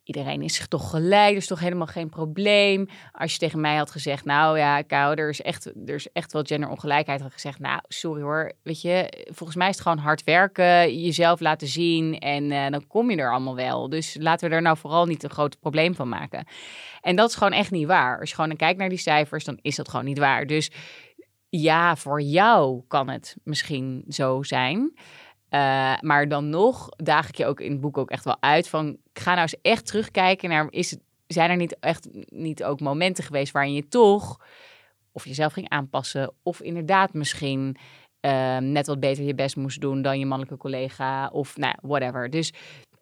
[0.05, 2.89] Iedereen is zich toch gelijk, is toch helemaal geen probleem.
[3.13, 6.33] Als je tegen mij had gezegd, nou ja, Kou, er is echt, er is echt
[6.33, 10.25] wel genderongelijkheid, had gezegd, nou, sorry hoor, weet je, volgens mij is het gewoon hard
[10.25, 13.89] werken, jezelf laten zien en eh, dan kom je er allemaal wel.
[13.89, 16.47] Dus laten we er nou vooral niet een groot probleem van maken.
[17.01, 18.21] En dat is gewoon echt niet waar.
[18.21, 20.47] Als je gewoon kijkt naar die cijfers, dan is dat gewoon niet waar.
[20.47, 20.71] Dus
[21.49, 24.93] ja, voor jou kan het misschien zo zijn.
[25.55, 28.69] Uh, maar dan nog daag ik je ook in het boek ook echt wel uit
[28.69, 28.97] van...
[29.13, 30.67] ga nou eens echt terugkijken naar...
[30.71, 34.41] Is het, zijn er niet echt niet ook momenten geweest waarin je toch...
[35.13, 36.33] of jezelf ging aanpassen...
[36.43, 37.77] of inderdaad misschien
[38.21, 40.03] uh, net wat beter je best moest doen...
[40.03, 42.31] dan je mannelijke collega of nou, whatever.
[42.31, 42.53] Dus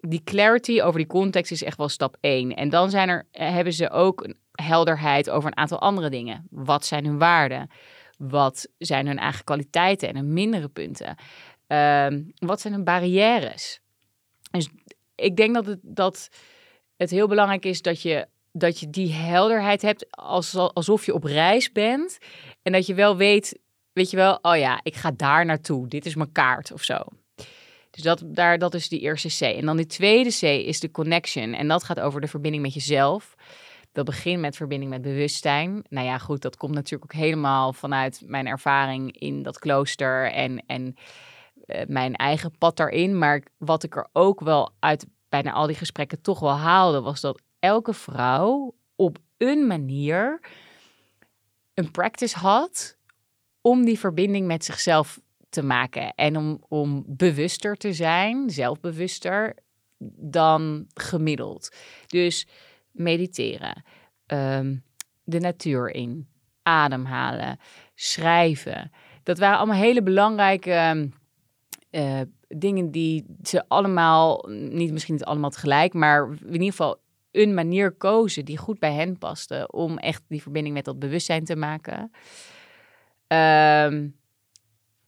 [0.01, 2.57] die clarity over die context is echt wel stap één.
[2.57, 6.47] En dan zijn er, hebben ze ook helderheid over een aantal andere dingen.
[6.51, 7.71] Wat zijn hun waarden?
[8.19, 11.17] Wat zijn hun eigen kwaliteiten en hun mindere punten?
[11.73, 13.81] Um, wat zijn hun barrières?
[14.51, 14.69] Dus
[15.15, 16.29] ik denk dat het, dat
[16.97, 21.25] het heel belangrijk is dat je, dat je die helderheid hebt als, alsof je op
[21.25, 22.19] reis bent.
[22.63, 23.59] En dat je wel weet,
[23.93, 25.89] weet je wel, oh ja, ik ga daar naartoe.
[25.89, 26.99] Dit is mijn kaart of zo.
[27.91, 29.57] Dus dat, daar, dat is die eerste C.
[29.57, 31.55] En dan die tweede C is de connection.
[31.55, 33.35] En dat gaat over de verbinding met jezelf.
[33.93, 35.85] Dat begint met verbinding met bewustzijn.
[35.89, 40.65] Nou ja, goed, dat komt natuurlijk ook helemaal vanuit mijn ervaring in dat klooster en,
[40.67, 40.97] en
[41.87, 43.19] mijn eigen pad daarin.
[43.19, 47.21] Maar wat ik er ook wel uit bijna al die gesprekken toch wel haalde, was
[47.21, 50.41] dat elke vrouw op een manier
[51.75, 52.97] een practice had
[53.61, 56.15] om die verbinding met zichzelf te maken.
[56.15, 59.55] En om, om bewuster te zijn, zelfbewuster
[60.17, 61.75] dan gemiddeld.
[62.07, 62.47] Dus
[62.91, 63.83] mediteren,
[64.27, 64.85] um,
[65.25, 66.29] de natuur in,
[66.63, 67.59] ademhalen,
[67.95, 68.91] schrijven.
[69.23, 71.11] Dat waren allemaal hele belangrijke
[71.93, 77.55] uh, dingen die ze allemaal, niet misschien niet allemaal tegelijk, maar in ieder geval een
[77.55, 81.57] manier kozen die goed bij hen paste om echt die verbinding met dat bewustzijn te
[81.57, 82.11] maken.
[83.27, 84.17] Um,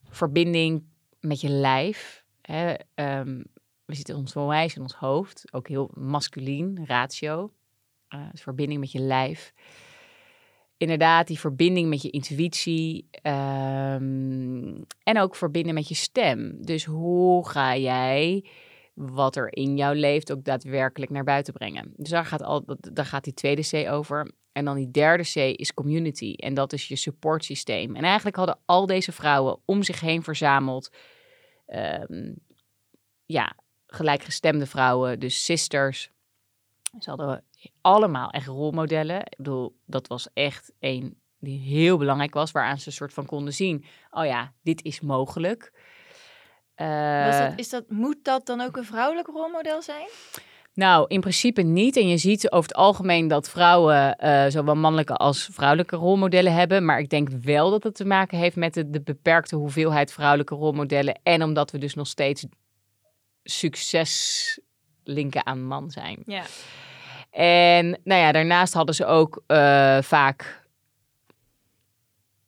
[0.09, 0.85] verbinding
[1.21, 2.25] met je lijf.
[2.41, 2.75] Hè?
[2.95, 3.45] Um,
[3.85, 7.53] we zitten ons onwijs in ons hoofd, ook heel masculien, ratio.
[8.09, 9.53] Uh, dus verbinding met je lijf.
[10.77, 13.09] Inderdaad, die verbinding met je intuïtie.
[13.23, 16.65] Um, en ook verbinden met je stem.
[16.65, 18.45] Dus hoe ga jij
[18.95, 21.93] wat er in jou leeft ook daadwerkelijk naar buiten brengen?
[21.97, 24.33] Dus daar gaat, al, daar gaat die tweede C over.
[24.53, 26.33] En dan die derde C is community.
[26.33, 27.97] En dat is je supportsysteem.
[27.97, 30.91] En eigenlijk hadden al deze vrouwen om zich heen verzameld.
[31.67, 32.35] Um,
[33.27, 33.57] ja,
[33.87, 36.11] gelijkgestemde vrouwen, dus sisters.
[36.99, 37.45] Ze hadden
[37.81, 39.21] allemaal echt rolmodellen.
[39.21, 43.27] Ik bedoel, dat was echt een die heel belangrijk was, waaraan ze een soort van
[43.27, 45.73] konden zien: oh ja, dit is mogelijk.
[46.77, 50.07] Uh, dat, is dat, moet dat dan ook een vrouwelijk rolmodel zijn?
[50.75, 51.97] Nou, in principe niet.
[51.97, 56.85] En je ziet over het algemeen dat vrouwen uh, zowel mannelijke als vrouwelijke rolmodellen hebben.
[56.85, 60.55] Maar ik denk wel dat het te maken heeft met de, de beperkte hoeveelheid vrouwelijke
[60.55, 61.21] rolmodellen.
[61.23, 62.47] En omdat we dus nog steeds
[63.43, 64.59] succes
[65.05, 66.23] linken aan man zijn.
[66.27, 66.45] Ja.
[67.35, 70.67] En nou ja, daarnaast hadden ze ook uh, vaak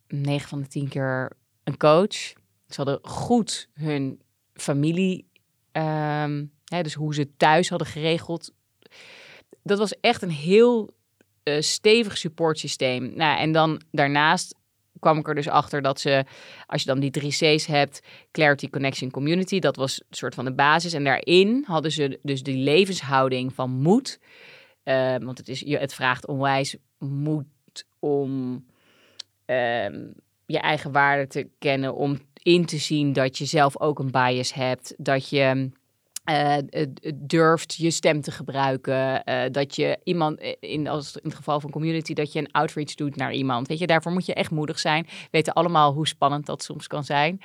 [0.09, 1.33] 9 van de 10 keer
[1.65, 2.33] een coach.
[2.69, 4.21] Ze hadden goed hun
[4.55, 5.29] familie,
[5.73, 8.53] um, hè, dus hoe ze thuis hadden geregeld.
[9.63, 10.91] Dat was echt een heel
[11.45, 13.13] uh, stevig supportsysteem.
[13.15, 14.55] Nou, en dan daarnaast
[14.99, 16.25] kwam ik er dus achter dat ze,
[16.67, 20.45] als je dan die drie C's hebt, Clarity, Connection, Community, dat was een soort van
[20.45, 20.93] de basis.
[20.93, 24.19] En daarin hadden ze dus die levenshouding van moed.
[24.89, 27.47] Uh, want het, is, het vraagt onwijs moed
[27.99, 28.65] om
[29.45, 30.05] ehm,
[30.47, 34.55] je eigen waarde te kennen, om in te zien dat je zelf ook een bias
[34.55, 35.71] hebt, dat je
[36.31, 36.57] uh,
[37.15, 39.23] durft je stem te gebruiken.
[39.25, 42.95] Uh, dat je iemand, in, als in het geval van community, dat je een outreach
[42.95, 43.69] doet naar iemand.
[43.69, 45.03] Weet je, daarvoor moet je echt moedig zijn.
[45.03, 47.41] We weten allemaal hoe spannend dat soms kan zijn.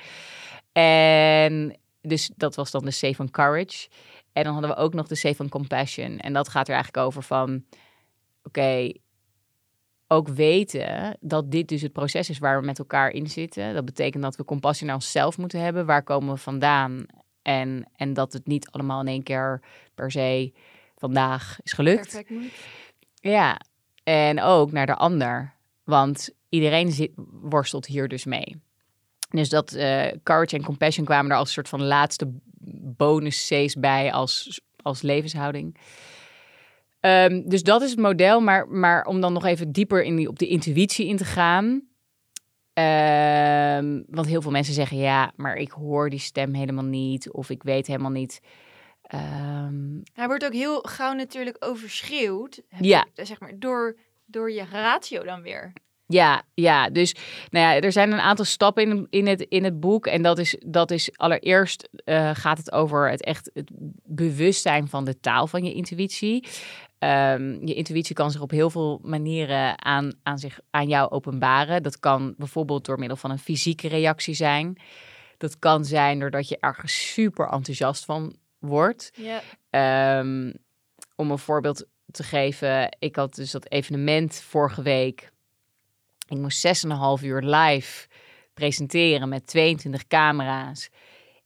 [0.72, 3.88] En dus dat was dan de C van courage.
[4.32, 6.18] En dan hadden we ook nog de C van compassion.
[6.18, 7.64] En dat gaat er eigenlijk over van,
[8.42, 8.92] oké,
[10.06, 13.74] ook weten dat dit dus het proces is waar we met elkaar in zitten.
[13.74, 15.86] Dat betekent dat we compassie naar onszelf moeten hebben.
[15.86, 17.06] Waar komen we vandaan?
[17.42, 19.62] En, en dat het niet allemaal in één keer
[19.94, 20.52] per se
[20.96, 22.00] vandaag is gelukt.
[22.00, 22.52] Perfect moet.
[23.14, 23.60] Ja,
[24.02, 25.54] en ook naar de ander.
[25.84, 27.10] Want iedereen zit,
[27.42, 28.62] worstelt hier dus mee.
[29.28, 32.32] Dus dat uh, courage en compassion kwamen er als soort van laatste
[32.96, 35.76] bonus C's bij als, als levenshouding.
[37.00, 38.40] Um, dus dat is het model.
[38.40, 41.66] Maar, maar om dan nog even dieper in die, op de intuïtie in te gaan.
[42.74, 47.30] Um, want heel veel mensen zeggen ja, maar ik hoor die stem helemaal niet.
[47.30, 48.40] Of ik weet helemaal niet.
[49.14, 50.02] Um...
[50.12, 52.62] Hij wordt ook heel gauw natuurlijk overschreeuwd.
[52.80, 53.06] Ja.
[53.14, 55.72] Ik, zeg maar, door, door je ratio dan weer.
[56.06, 57.14] Ja, ja, dus
[57.50, 60.06] nou ja, er zijn een aantal stappen in, in, het, in het boek.
[60.06, 63.70] En dat is, dat is allereerst uh, gaat het over het echt het
[64.04, 66.46] bewustzijn van de taal van je intuïtie.
[66.98, 71.82] Um, je intuïtie kan zich op heel veel manieren aan, aan, zich, aan jou openbaren.
[71.82, 74.76] Dat kan bijvoorbeeld door middel van een fysieke reactie zijn.
[75.38, 79.10] Dat kan zijn doordat je ergens super enthousiast van wordt.
[79.14, 80.18] Yeah.
[80.18, 80.52] Um,
[81.16, 85.31] om een voorbeeld te geven, ik had dus dat evenement vorige week.
[86.32, 86.84] Ik moest
[87.20, 88.06] 6,5 uur live
[88.54, 90.90] presenteren met 22 camera's.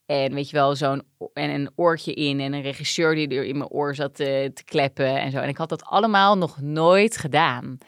[0.07, 3.59] En weet je wel, zo'n en een oortje in en een regisseur die er in
[3.59, 5.39] mijn oor zat te, kleppen en zo.
[5.39, 7.79] En ik had dat allemaal nog nooit gedaan.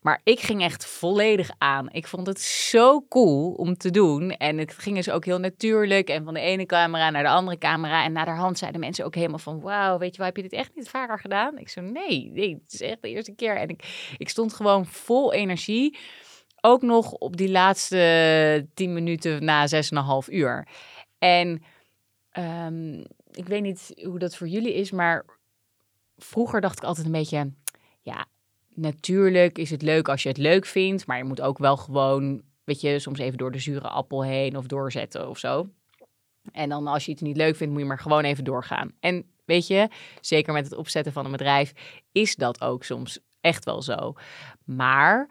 [0.00, 1.88] Maar ik ging echt volledig aan.
[1.90, 4.30] Ik vond het zo cool om te doen.
[4.30, 6.08] En het ging dus ook heel natuurlijk.
[6.08, 8.04] En van de ene camera naar de andere camera.
[8.04, 9.60] En naar de hand zeiden mensen ook helemaal van...
[9.60, 11.58] Wauw, weet je wel, heb je dit echt niet vaker gedaan?
[11.58, 13.56] Ik zo, nee, nee, het is echt de eerste keer.
[13.56, 15.98] En ik, ik stond gewoon vol energie.
[16.68, 20.68] Ook nog op die laatste tien minuten na zes en een half uur.
[21.18, 21.62] En
[22.38, 25.24] um, ik weet niet hoe dat voor jullie is, maar
[26.16, 27.52] vroeger dacht ik altijd een beetje,
[28.00, 28.26] ja,
[28.74, 32.42] natuurlijk is het leuk als je het leuk vindt, maar je moet ook wel gewoon,
[32.64, 35.68] weet je, soms even door de zure appel heen of doorzetten of zo.
[36.52, 38.92] En dan als je iets niet leuk vindt, moet je maar gewoon even doorgaan.
[39.00, 39.88] En weet je,
[40.20, 41.72] zeker met het opzetten van een bedrijf,
[42.12, 44.14] is dat ook soms echt wel zo.
[44.64, 45.28] Maar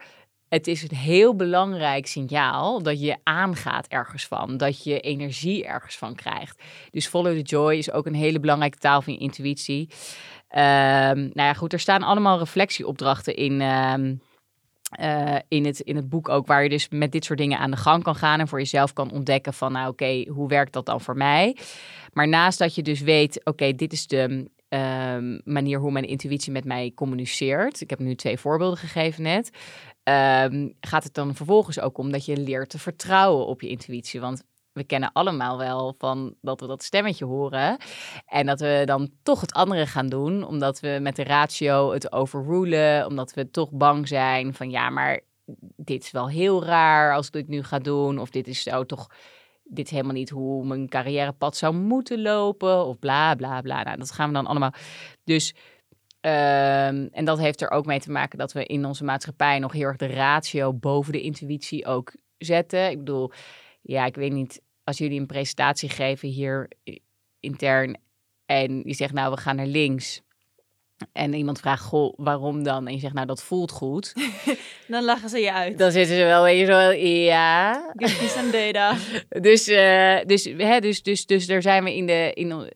[0.48, 4.56] het is een heel belangrijk signaal dat je aangaat ergens van.
[4.56, 6.62] Dat je energie ergens van krijgt.
[6.90, 9.88] Dus follow the joy is ook een hele belangrijke taal van je intuïtie.
[10.50, 10.60] Um,
[11.18, 13.60] nou ja, goed, er staan allemaal reflectieopdrachten in.
[13.60, 14.20] Um,
[15.00, 17.70] uh, in, het, in het boek ook, waar je dus met dit soort dingen aan
[17.70, 20.86] de gang kan gaan en voor jezelf kan ontdekken van, nou oké, hoe werkt dat
[20.86, 21.56] dan voor mij?
[22.12, 26.52] Maar naast dat je dus weet, oké, dit is de um, manier hoe mijn intuïtie
[26.52, 27.80] met mij communiceert.
[27.80, 29.50] Ik heb nu twee voorbeelden gegeven net
[30.08, 34.20] um, gaat het dan vervolgens ook om dat je leert te vertrouwen op je intuïtie.
[34.20, 37.76] Want we kennen allemaal wel van dat we dat stemmetje horen.
[38.26, 40.44] En dat we dan toch het andere gaan doen.
[40.44, 43.06] Omdat we met de ratio het overrulen.
[43.06, 45.20] Omdat we toch bang zijn van ja, maar
[45.76, 48.18] dit is wel heel raar als ik dit nu ga doen.
[48.18, 49.06] Of dit is zo toch.
[49.64, 52.86] Dit helemaal niet hoe mijn carrièrepad zou moeten lopen.
[52.86, 53.82] Of bla bla bla.
[53.82, 54.72] Nou, dat gaan we dan allemaal.
[55.24, 55.54] Dus
[56.26, 59.72] Um, en dat heeft er ook mee te maken dat we in onze maatschappij nog
[59.72, 62.90] heel erg de ratio boven de intuïtie ook zetten.
[62.90, 63.30] Ik bedoel,
[63.82, 66.70] ja, ik weet niet, als jullie een presentatie geven hier
[67.40, 67.98] intern
[68.46, 70.22] en je zegt nou we gaan naar links.
[71.12, 72.86] En iemand vraagt, goh, waarom dan?
[72.86, 74.14] En je zegt, nou, dat voelt goed.
[74.88, 75.78] dan lachen ze je uit.
[75.78, 77.72] Dan zitten ze wel weer zo, ja.
[77.94, 78.96] Give me some data.
[79.48, 82.32] dus, uh, dus, hè, dus, dus, dus daar zijn we in de...
[82.34, 82.70] In,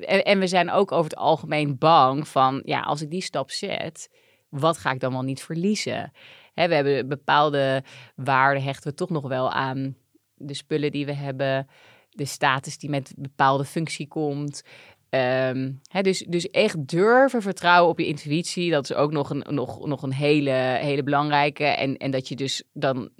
[0.00, 3.50] en, en, we zijn ook over het algemeen bang van, ja, als ik die stap
[3.50, 4.08] zet,
[4.48, 6.12] wat ga ik dan wel niet verliezen?
[6.54, 7.82] Hè, we hebben bepaalde
[8.14, 9.96] waarden, hechten we toch nog wel aan
[10.34, 11.66] de spullen die we hebben,
[12.10, 14.62] de status die met bepaalde functie komt.
[15.10, 19.44] Um, hè, dus, dus echt durven vertrouwen op je intuïtie, dat is ook nog een,
[19.54, 20.50] nog, nog een hele,
[20.80, 21.64] hele belangrijke.
[21.64, 23.10] En, en dat je dus dan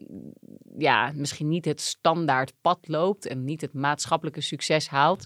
[0.78, 5.22] ja, misschien niet het standaard pad loopt en niet het maatschappelijke succes haalt.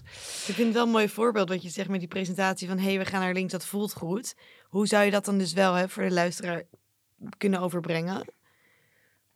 [0.47, 2.83] Ik vind het wel een mooi voorbeeld wat je zegt met die presentatie van hé,
[2.83, 4.35] hey, we gaan naar links, dat voelt goed.
[4.63, 6.63] Hoe zou je dat dan dus wel hè, voor de luisteraar
[7.37, 8.25] kunnen overbrengen?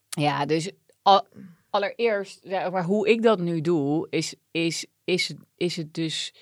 [0.10, 0.72] Ja, dus
[1.02, 1.28] al-
[1.70, 6.34] allereerst, ja, maar hoe ik dat nu doe, is, is, is, is het dus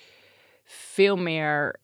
[0.74, 1.82] veel meer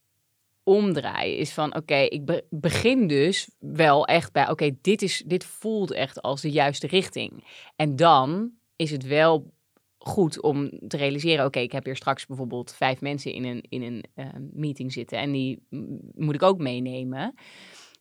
[0.64, 1.38] omdraaien.
[1.38, 5.92] Is van, oké, ik be- begin dus wel echt bij, oké, dit is dit voelt
[5.92, 7.44] echt als de juiste richting.
[7.76, 9.54] En dan is het wel
[9.98, 13.82] goed om te realiseren, oké, ik heb hier straks bijvoorbeeld vijf mensen in een, in
[13.82, 15.68] een eh, meeting zitten en die
[16.16, 17.34] moet ik ook meenemen.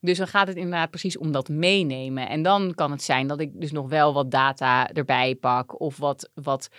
[0.01, 2.29] Dus dan gaat het inderdaad precies om dat meenemen.
[2.29, 5.97] En dan kan het zijn dat ik dus nog wel wat data erbij pak of
[5.97, 6.69] wat, wat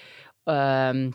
[0.44, 1.10] ehm,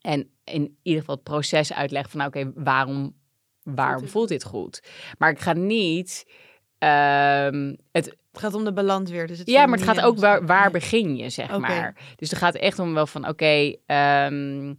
[0.00, 3.16] en in ieder geval het proces uitleg van, nou, oké, waarom,
[3.62, 4.82] waarom voelt dit goed?
[5.18, 6.30] Maar ik ga niet
[6.78, 9.26] ehm, het, Het gaat om de balans weer.
[9.26, 12.14] Dus het ja, maar het gaat ook waar, waar begin je, zeg maar.
[12.16, 14.74] Dus het gaat echt om wel van, oké, ehm,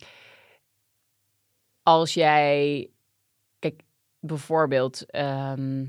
[1.84, 2.90] als jij,
[3.60, 3.82] kijk,
[4.20, 5.86] bijvoorbeeld, ehm,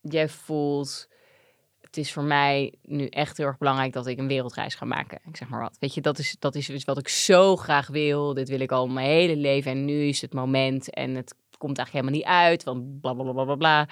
[0.00, 1.08] jij voelt,
[1.90, 5.18] het is voor mij nu echt heel erg belangrijk dat ik een wereldreis ga maken.
[5.26, 5.76] Ik zeg maar wat.
[5.80, 8.34] Weet je, dat is, dat is wat ik zo graag wil.
[8.34, 11.78] Dit wil ik al mijn hele leven en nu is het moment en het komt
[11.78, 13.54] eigenlijk helemaal niet uit, want bla bla bla bla bla.
[13.54, 13.88] bla.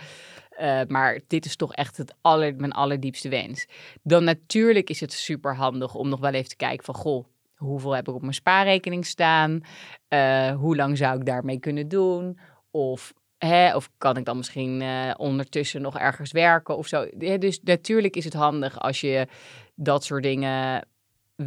[0.50, 3.66] Eh, maar dit is toch echt het aller, mijn allerdiepste wens.
[4.02, 7.26] Dan natuurlijk is het super handig om nog wel even te kijken van, goh,
[7.56, 9.60] hoeveel heb ik op mijn spaarrekening staan?
[10.08, 12.38] Eh, hoe lang zou ik daarmee kunnen doen?
[12.70, 13.12] Of,
[13.74, 17.08] of kan ik dan misschien eh, ondertussen nog ergens werken of zo?
[17.38, 19.26] Dus natuurlijk is het handig als je
[19.74, 20.86] dat soort dingen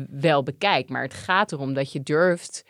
[0.09, 0.89] wel bekijkt.
[0.89, 2.65] Maar het gaat erom dat je durft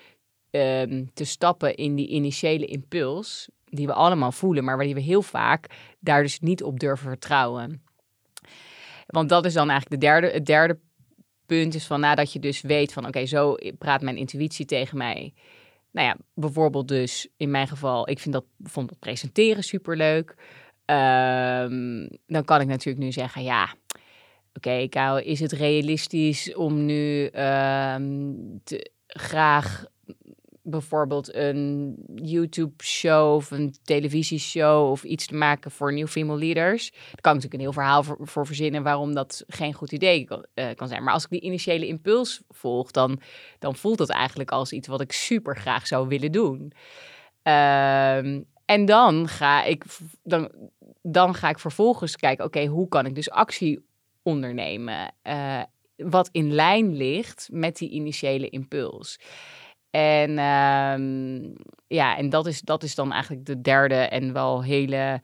[0.49, 5.01] ehm, te stappen in die initiële impuls die we allemaal voelen, maar waar die we
[5.01, 5.65] heel vaak
[5.99, 7.83] daar dus niet op durven vertrouwen.
[9.07, 10.79] Want dat is dan eigenlijk de derde, het derde
[11.45, 15.33] punt is van nadat je dus weet van oké, zo praat mijn intuïtie tegen mij.
[15.91, 20.35] Nou ja, bijvoorbeeld dus in mijn geval, ik vind dat, vond dat presenteren superleuk.
[20.85, 23.75] Ehm, dan kan ik natuurlijk nu zeggen, ja,
[24.53, 24.87] oké,
[25.23, 28.33] is het realistisch om nu ehm,
[28.63, 29.85] te, graag
[30.63, 36.91] bijvoorbeeld een YouTube-show of een televisieshow of iets te maken voor New Female Leaders.
[36.91, 40.45] Daar kan ik natuurlijk een heel verhaal voor, verzinnen waarom dat geen goed idee kan,
[40.53, 41.03] eh, kan zijn.
[41.03, 43.21] Maar als ik die initiële impuls volg, dan,
[43.59, 46.71] dan voelt dat eigenlijk als iets wat ik super graag zou willen doen.
[47.43, 49.85] Ehm, en dan ga ik,
[50.23, 50.51] dan,
[51.01, 53.85] dan ga ik vervolgens kijken, oké, hoe kan ik dus actie
[54.23, 55.13] ondernemen?
[55.21, 55.61] eh,
[56.09, 59.19] wat in lijn ligt met die initiële impuls.
[59.91, 61.53] En ehm,
[61.87, 65.21] ja, en dat is, dat is dan eigenlijk de derde en wel hele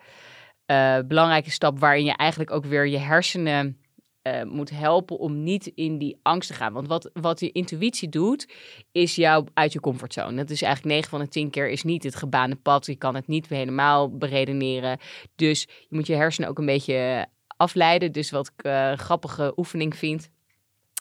[0.65, 3.77] eh, belangrijke stap waarin je eigenlijk ook weer je hersenen
[4.21, 6.73] eh, moet helpen om niet in die angst te gaan.
[6.73, 8.53] Want wat, wat je intuïtie doet,
[8.91, 10.35] is jou uit je comfortzone.
[10.35, 12.85] Dat is eigenlijk 9 van de 10 keer is niet het gebaande pad.
[12.85, 14.99] Je kan het niet helemaal beredeneren.
[15.35, 18.11] Dus je moet je hersenen ook een beetje afleiden.
[18.11, 20.29] Dus wat ik een grappige oefening vind,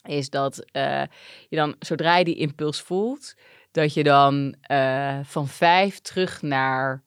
[0.04, 3.34] is dat je dan, zodra je die impuls voelt,
[3.76, 7.02] dat je dan eh, van vijf terug naar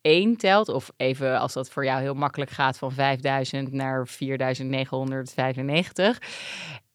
[0.00, 0.68] één telt.
[0.68, 6.18] Of even, als dat voor jou heel makkelijk gaat, van 5000 naar 4995.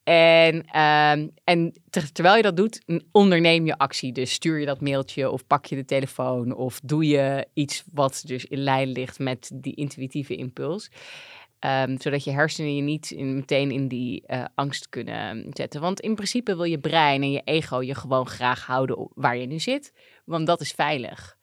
[0.04, 4.14] En, ehm, en ter- terwijl je dat doet, onderneem je actie.
[4.14, 8.24] Dus stuur je dat mailtje of pak je de telefoon of doe je iets wat
[8.26, 10.90] dus in lijn ligt met die intuïtieve impuls.
[11.66, 15.82] Ehm, zodat je hersenen je niet in, meteen in die eh, angst kunnen zetten.
[15.82, 19.46] Want in principe wil je brein en je ego je gewoon graag houden waar je
[19.46, 19.94] nu zit.
[20.26, 21.35] Want dat is veilig.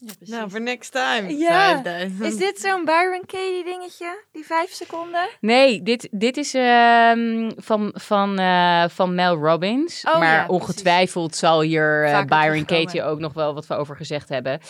[0.00, 0.34] Ja, precies.
[0.34, 1.36] Nou, voor next time.
[1.36, 1.82] Ja.
[1.82, 2.22] 5000.
[2.22, 4.24] Is dit zo'n Byron Katie dingetje?
[4.32, 5.28] Die vijf seconden?
[5.40, 10.04] Nee, dit, dit is ehm, van, van, eh, van Mel Robbins.
[10.04, 10.62] Oh, maar ja, precies.
[10.62, 12.64] ongetwijfeld zal hier eh, Vaker Byron.
[12.64, 14.60] Katie ook nog wel wat over gezegd hebben.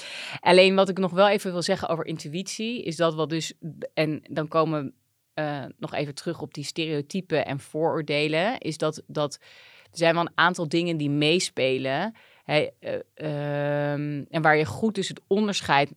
[0.40, 3.52] Alleen wat ik nog wel even wil zeggen over intuïtie, is dat wat dus.
[3.94, 4.92] En dan komen we
[5.34, 8.58] eh, nog even terug op die stereotypen en vooroordelen.
[8.58, 9.38] Is dat, dat
[9.90, 12.14] er zijn wel een aantal dingen die meespelen.
[12.48, 15.92] Hè, eh, ehm, en waar je goed dus het onderscheid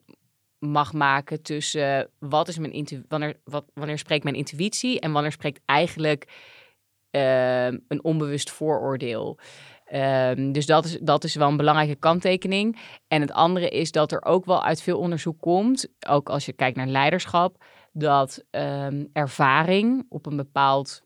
[0.60, 5.62] mag maken tussen wat is mijn wanneer, wat, wanneer spreekt mijn intuïtie en wanneer spreekt
[5.66, 6.28] eigenlijk
[7.12, 9.40] ehm, een onbewust vooroordeel.
[9.86, 12.80] Ehm, dus dat is, dat is wel een belangrijke kanttekening.
[13.08, 16.54] En het andere is dat er ook wel uit veel onderzoek komt, ook als je
[16.54, 18.44] kijkt naar leiderschap, dat
[19.14, 21.04] ervaring op een bepaald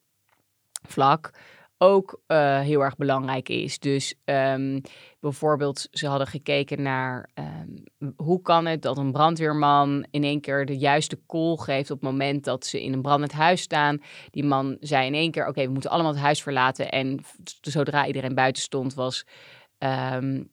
[0.87, 1.31] vlak
[1.77, 3.79] ook eh, heel erg belangrijk is.
[3.79, 4.79] Dus ehm,
[5.19, 10.65] bijvoorbeeld, ze hadden gekeken naar ehm, hoe kan het dat een brandweerman in één keer
[10.65, 14.01] de juiste call geeft op het moment dat ze in een brandend huis staan.
[14.29, 16.91] Die man zei in één keer, oké, we moeten allemaal het huis verlaten.
[16.91, 17.19] En
[17.61, 19.25] zodra iedereen buiten stond, was,
[19.77, 20.43] ehm,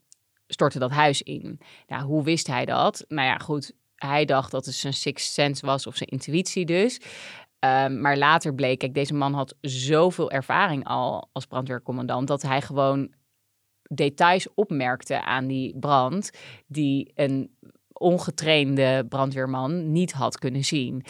[0.47, 1.61] stortte dat huis in.
[1.87, 3.05] Nou, hoe wist hij dat?
[3.09, 7.01] Nou ja, goed, hij dacht dat het zijn sixth sense was of zijn intuïtie dus.
[7.63, 12.61] Ehm, maar later bleek, kijk, deze man had zoveel ervaring al als brandweercommandant, dat hij
[12.63, 13.13] gewoon
[13.83, 16.31] details opmerkte aan die brand
[16.67, 17.57] die een
[17.93, 21.05] ongetrainde brandweerman niet had kunnen zien.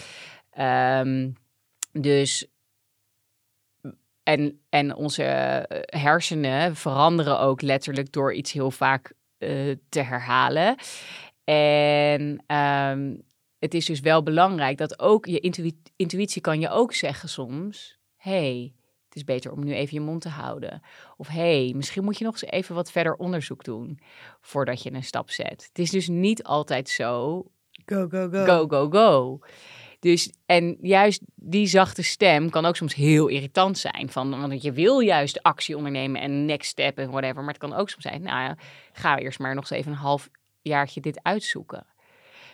[0.50, 1.30] Ehm,
[1.92, 2.46] dus
[4.22, 5.22] en, en onze
[5.86, 10.76] hersenen veranderen ook letterlijk door iets heel vaak eh, te herhalen.
[11.44, 13.14] En ehm,
[13.62, 15.40] het is dus wel belangrijk dat ook je
[15.96, 20.20] intuïtie kan je ook zeggen soms: hey, het is beter om nu even je mond
[20.20, 20.82] te houden.
[21.16, 23.98] Of hey, misschien moet je nog eens even wat verder onderzoek doen
[24.40, 25.64] voordat je een stap zet.
[25.68, 27.44] Het is dus niet altijd zo.
[27.86, 28.44] Go, go, go.
[28.44, 29.40] Go, go, go.
[30.00, 34.10] Dus, en juist die zachte stem kan ook soms heel irritant zijn.
[34.10, 37.42] Van, want je wil juist actie ondernemen en next step en whatever.
[37.42, 38.56] Maar het kan ook soms zijn, nou ja,
[38.92, 40.28] ga eerst maar nog eens even een half
[40.62, 41.86] jaartje dit uitzoeken.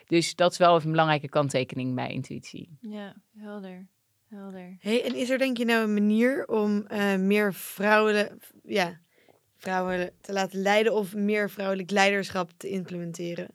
[0.09, 2.77] Dus dat is wel even een belangrijke kanttekening bij intuïtie.
[2.81, 3.87] Ja, helder.
[4.29, 4.77] helder.
[4.81, 9.01] Hey, en is er denk je nou een manier om uh, meer vrouwen, ja,
[9.57, 13.49] vrouwen te laten leiden of meer vrouwelijk leiderschap te implementeren?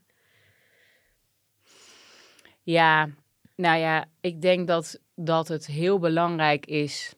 [2.62, 3.10] Ja,
[3.56, 7.16] nou ja, ik denk dat, dat het heel belangrijk is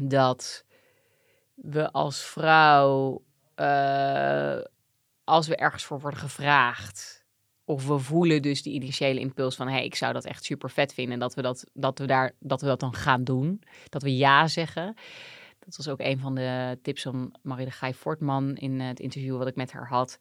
[0.00, 0.64] dat
[1.54, 3.24] we als vrouw,
[3.56, 4.58] uh,
[5.24, 7.23] als we ergens voor worden gevraagd,
[7.64, 10.70] of we voelen dus die initiële impuls van, hé, hey, ik zou dat echt super
[10.70, 14.02] vet vinden, dat we dat, dat we daar, dat we dat dan gaan doen, dat
[14.02, 14.94] we ja zeggen.
[15.58, 19.36] Dat was ook een van de tips van Marie de Gij Fortman in het interview
[19.38, 20.18] wat ik met haar had.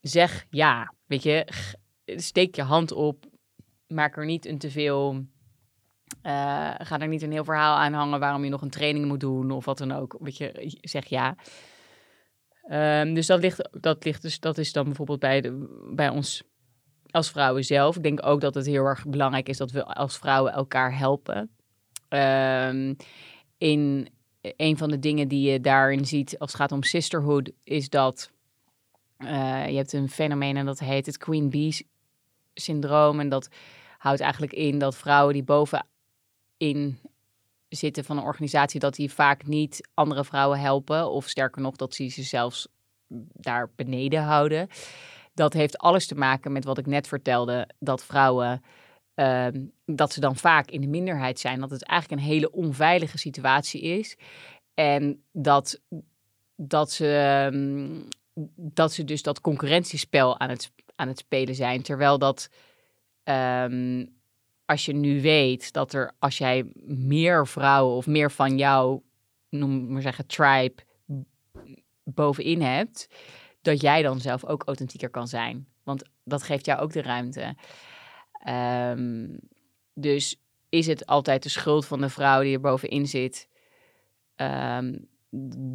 [0.00, 1.46] Zeg ja, weet je,
[2.04, 3.26] steek je hand op,
[3.86, 5.24] maak er niet een te veel.
[6.22, 9.20] Uh, ga er niet een heel verhaal aan hangen waarom je nog een training moet
[9.20, 10.16] doen of wat dan ook.
[10.20, 11.36] Weet je, zeg ja.
[12.68, 16.42] Um, dus dat ligt, dat ligt dus, dat is dan bijvoorbeeld bij, de, bij ons
[17.10, 17.96] als vrouwen zelf.
[17.96, 21.50] Ik denk ook dat het heel erg belangrijk is dat we als vrouwen elkaar helpen.
[22.08, 22.96] Um,
[23.58, 24.08] in
[24.40, 28.30] een van de dingen die je daarin ziet als het gaat om sisterhood, is dat
[29.18, 31.88] uh, je hebt een fenomeen en dat heet het Queen Bee
[32.54, 33.20] syndroom.
[33.20, 33.48] En dat
[33.98, 36.98] houdt eigenlijk in dat vrouwen die bovenin
[37.70, 41.10] zitten van een organisatie, dat die vaak niet andere vrouwen helpen.
[41.10, 42.68] Of sterker nog, dat ze ze zelfs
[43.32, 44.68] daar beneden houden.
[45.34, 48.62] Dat heeft alles te maken met wat ik net vertelde, dat vrouwen.
[49.14, 51.60] Ehm, dat ze dan vaak in de minderheid zijn.
[51.60, 54.16] Dat het eigenlijk een hele onveilige situatie is.
[54.74, 55.80] En dat,
[56.56, 57.88] dat, ze, ehm,
[58.56, 61.82] dat ze dus dat concurrentiespel aan het, aan het spelen zijn.
[61.82, 62.50] Terwijl dat
[63.30, 64.06] Ehm,
[64.70, 69.00] als je nu weet dat er, als jij meer vrouwen of meer van jou,
[69.48, 70.82] noem maar zeggen, tribe
[72.04, 73.08] bovenin hebt,
[73.62, 75.66] dat jij dan zelf ook authentieker kan zijn.
[75.82, 77.56] Want dat geeft jou ook de ruimte.
[78.32, 79.28] Ehm,
[79.94, 83.48] dus is het altijd de schuld van de vrouw die er bovenin zit
[84.34, 84.98] ehm,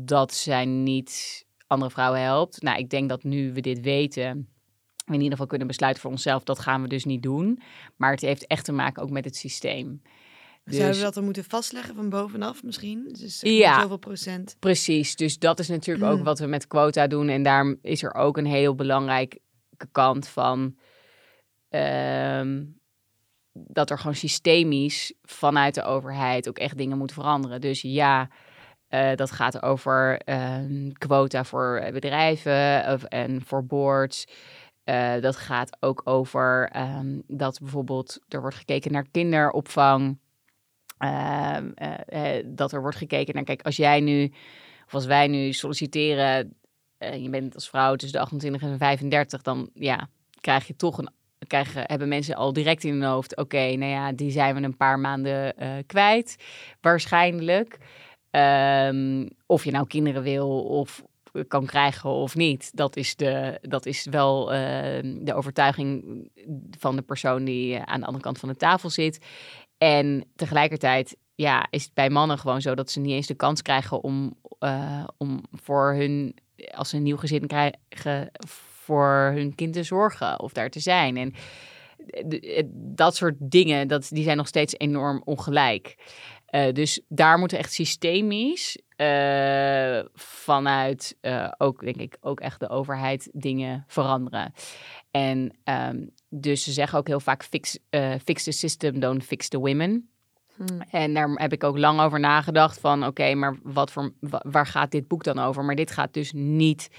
[0.06, 2.62] dat zij niet andere vrouwen helpt?
[2.62, 4.55] Nou, ik denk dat nu we dit weten,
[5.06, 7.62] in ieder geval kunnen besluiten voor onszelf, dat gaan we dus niet doen.
[7.96, 10.02] Maar het heeft echt te maken ook met het systeem.
[10.64, 13.10] Dus, Zouden we dat dan moeten vastleggen van bovenaf misschien?
[13.20, 14.56] Dus ja, zoveel procent.
[14.60, 16.24] Precies, dus dat is natuurlijk ook mm.
[16.24, 17.30] wat we met quota doen.
[17.30, 19.40] En daar is er ook een heel belangrijke
[19.92, 20.78] kant van...
[21.70, 22.64] Ehm,
[23.54, 27.62] dat er gewoon systemisch vanuit de overheid ook echt dingen moeten veranderen.
[27.62, 28.30] Dus ja,
[28.90, 34.26] uh, dat gaat over uh, quota voor bedrijven of, en voor boards.
[34.86, 40.18] Uh, dat gaat ook over um, dat bijvoorbeeld er wordt gekeken naar kinderopvang.
[41.00, 41.58] Uh,
[42.14, 44.34] uh, dat er wordt gekeken naar, kijk, als jij nu,
[44.86, 46.56] of als wij nu solliciteren,
[46.98, 50.08] je bent als vrouw tussen de 28 en 35, dan ja,
[50.42, 51.10] krijg je toch een,
[51.48, 54.78] krijgen, hebben mensen al direct in hun hoofd, oké, nou ja, die zijn we een
[54.78, 55.56] paar maanden
[55.86, 56.36] kwijt,
[56.82, 57.78] waarschijnlijk.
[58.32, 61.04] Um, of je nou kinderen wil of,
[61.48, 62.72] kan krijgen of niet.
[62.74, 64.58] Dat is, de, dat is wel uh,
[65.02, 66.04] de overtuiging
[66.78, 69.26] van de persoon die aan de andere kant van de tafel zit.
[69.78, 73.62] En tegelijkertijd ja, is het bij mannen gewoon zo dat ze niet eens de kans
[73.62, 76.36] krijgen om, uh, om voor hun,
[76.72, 81.18] als ze een nieuw gezin krijgen, voor hun kind te zorgen of daar te zijn.
[81.18, 81.34] En
[82.72, 85.96] dat soort dingen, dat, die zijn nog steeds enorm ongelijk.
[86.72, 93.30] Dus daar moeten echt systemisch uh, vanuit uh, ook, denk ik, ook echt de overheid
[93.34, 94.54] dingen veranderen.
[95.12, 97.80] En um, dus ze zeggen ook heel vaak: fix,
[98.24, 100.10] fix the system, don't fix the women.
[100.56, 100.82] Hmm.
[100.82, 104.92] En daar heb ik ook lang over nagedacht van oké, maar wat voor, waar gaat
[104.92, 105.64] dit boek dan over?
[105.64, 106.90] Maar dit gaat dus niet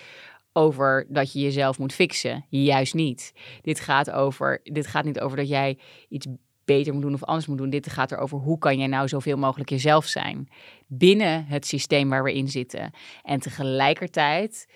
[0.52, 2.44] over dat je jezelf moet fixen.
[2.48, 3.32] Juist niet.
[3.62, 5.78] Dit gaat, over, dit gaat niet over dat jij
[6.08, 6.26] iets
[6.64, 7.70] beter moet doen of anders moet doen.
[7.70, 10.48] Dit gaat erover hoe kan jij nou zoveel mogelijk jezelf zijn
[10.86, 12.90] binnen het systeem waar we in zitten.
[13.22, 14.66] En tegelijkertijd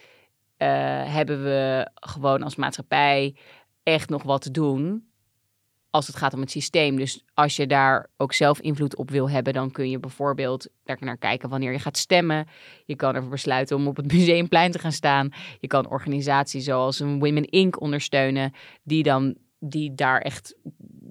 [0.59, 0.69] uh,
[1.13, 3.37] hebben we gewoon als maatschappij
[3.83, 5.09] echt nog wat te doen
[5.91, 6.97] als het gaat om het systeem.
[6.97, 10.97] Dus als je daar ook zelf invloed op wil hebben, dan kun je bijvoorbeeld daar
[11.01, 12.47] naar kijken wanneer je gaat stemmen.
[12.85, 15.31] Je kan ervoor besluiten om op het museumplein te gaan staan.
[15.59, 17.81] Je kan organisaties zoals een Women Inc.
[17.81, 18.53] ondersteunen,
[18.83, 20.55] die dan die daar echt,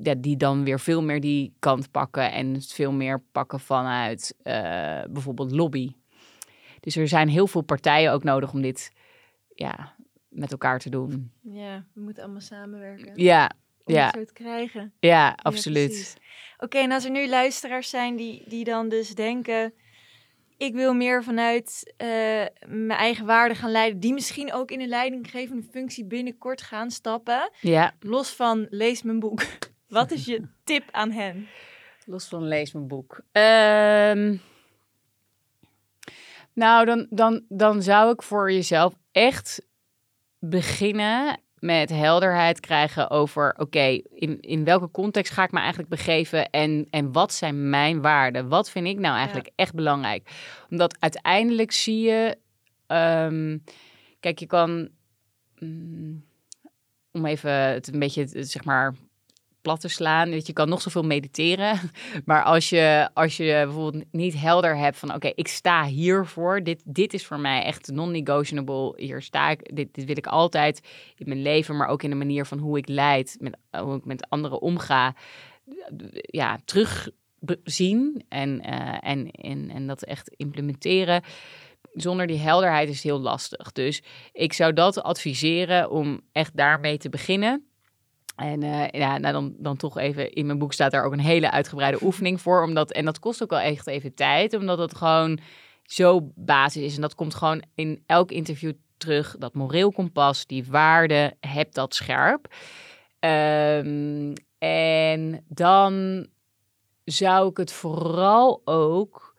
[0.02, 4.36] ja, die dan weer veel meer die kant pakken en het veel meer pakken vanuit
[4.44, 4.54] uh,
[5.10, 5.92] bijvoorbeeld lobby.
[6.80, 8.92] Dus er zijn heel veel partijen ook nodig om dit
[9.56, 9.96] ja,
[10.30, 11.32] met elkaar te doen.
[11.42, 13.12] Ja, we moeten allemaal samenwerken.
[13.16, 13.52] Ja,
[13.84, 14.06] om ja.
[14.06, 14.94] het zo te krijgen.
[15.00, 16.18] Ja, absoluut.
[16.58, 19.74] Oké, en als er nu luisteraars zijn die, die dan dus denken...
[20.60, 22.08] ik wil meer vanuit uh,
[22.68, 24.00] mijn eigen waarden gaan leiden...
[24.00, 27.52] die misschien ook in een leidinggevende functie binnenkort gaan stappen.
[27.62, 27.94] Ja.
[28.00, 29.42] Los van lees mijn boek.
[29.88, 31.48] Wat is je tip aan hen?
[32.06, 33.22] Los van lees mijn boek.
[33.32, 34.42] Um,
[36.54, 39.66] nou, dan, dan, dan zou ik voor jezelf echt
[40.40, 46.50] beginnen met helderheid krijgen over, oké, in, in welke context ga ik me eigenlijk begeven
[46.50, 48.48] en, en wat zijn mijn waarden?
[48.48, 50.30] Wat vind ik nou eigenlijk echt belangrijk?
[50.70, 52.38] Omdat uiteindelijk zie je,
[52.88, 53.64] um,
[54.20, 54.90] kijk, je kan,
[55.60, 56.26] um,
[57.12, 58.96] om even het een beetje, zeg maar,
[59.62, 60.30] plat te slaan.
[60.30, 61.80] Weet je, kan nog zoveel mediteren.
[62.26, 66.64] Maar als je, als je bijvoorbeeld niet helder hebt van oké, ik sta hiervoor.
[66.64, 68.94] Dit, dit is voor mij echt non-negotiable.
[68.96, 69.76] Hier sta ik.
[69.76, 72.78] Dit, dit wil ik altijd in mijn leven, maar ook in de manier van hoe
[72.78, 75.16] ik leid, met, hoe ik met anderen omga.
[76.12, 81.24] Ja, terugzien en, uh, en, en, en dat echt implementeren
[81.94, 83.72] zonder die helderheid is het heel lastig.
[83.72, 84.02] Dus
[84.32, 87.69] ik zou dat adviseren om echt daarmee te beginnen.
[88.40, 91.20] En uh, ja, nou dan, dan toch even, in mijn boek staat daar ook een
[91.20, 92.64] hele uitgebreide oefening voor.
[92.64, 95.40] Omdat, en dat kost ook wel echt even tijd, omdat het gewoon
[95.84, 96.96] zo basis is.
[96.96, 99.36] En dat komt gewoon in elk interview terug.
[99.38, 102.54] Dat moreel kompas, die waarde, heb dat scherp.
[103.20, 106.28] Um, en dan
[107.04, 109.36] zou ik het vooral ook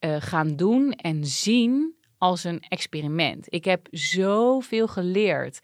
[0.00, 3.46] uh, gaan doen en zien als een experiment.
[3.48, 5.60] Ik heb zoveel geleerd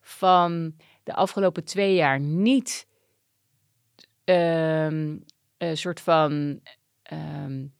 [0.00, 0.74] van
[1.08, 2.86] de afgelopen twee jaar niet
[4.24, 5.24] um,
[5.58, 6.60] een soort van
[7.12, 7.74] um,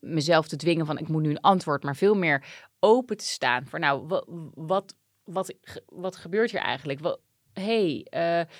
[0.00, 2.44] mezelf te dwingen van ik moet nu een antwoord, maar veel meer
[2.78, 4.94] open te staan voor nou, wat, wat,
[5.24, 5.54] wat,
[5.86, 7.00] wat gebeurt hier eigenlijk?
[7.00, 7.20] Wat,
[7.52, 8.52] hey, uh,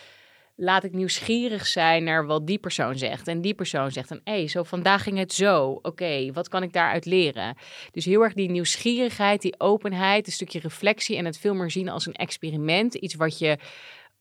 [0.56, 3.28] laat ik nieuwsgierig zijn naar wat die persoon zegt.
[3.28, 5.68] En die persoon zegt dan, hé, hey, zo vandaag ging het zo.
[5.70, 7.56] Oké, okay, wat kan ik daaruit leren?
[7.90, 11.88] Dus heel erg die nieuwsgierigheid, die openheid, een stukje reflectie en het veel meer zien
[11.88, 12.94] als een experiment.
[12.94, 13.58] Iets wat je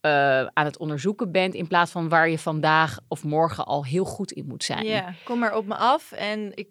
[0.06, 4.06] uh, aan het onderzoeken bent, in plaats van waar je vandaag of morgen al heel
[4.06, 4.86] goed in moet zijn.
[4.86, 6.68] Ja, kom maar op me af en ik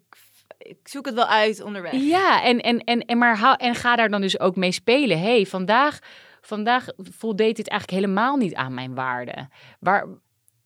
[0.57, 1.93] ik zoek het wel uit onderweg.
[1.93, 5.19] Ja, en, en, en, en, maar hou, en ga daar dan dus ook mee spelen.
[5.19, 5.99] hey, vandaag
[6.45, 9.49] vandaag voldeed dit eigenlijk helemaal niet aan mijn waarden.
[9.79, 10.07] Waar,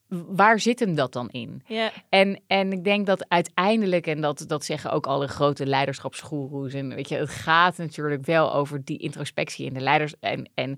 [0.08, 1.62] waar zit hem dat dan in?
[1.66, 1.92] Ja.
[2.10, 6.96] En, en ik denk dat uiteindelijk, en dat, dat zeggen ook alle grote leiderschapsgoeroes, en
[6.96, 10.14] weet je, het gaat natuurlijk wel over die introspectie in de leiders.
[10.20, 10.78] En, en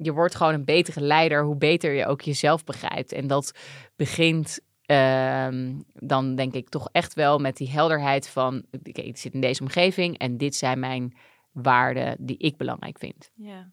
[0.00, 3.12] je wordt gewoon een betere leider, hoe beter je ook jezelf begrijpt.
[3.12, 3.58] En dat
[3.96, 5.48] begint uh,
[5.92, 9.62] dan denk ik toch echt wel met die helderheid van, okay, ik zit in deze
[9.62, 11.16] omgeving en dit zijn mijn
[11.52, 13.30] waarden die ik belangrijk vind.
[13.34, 13.70] Ja.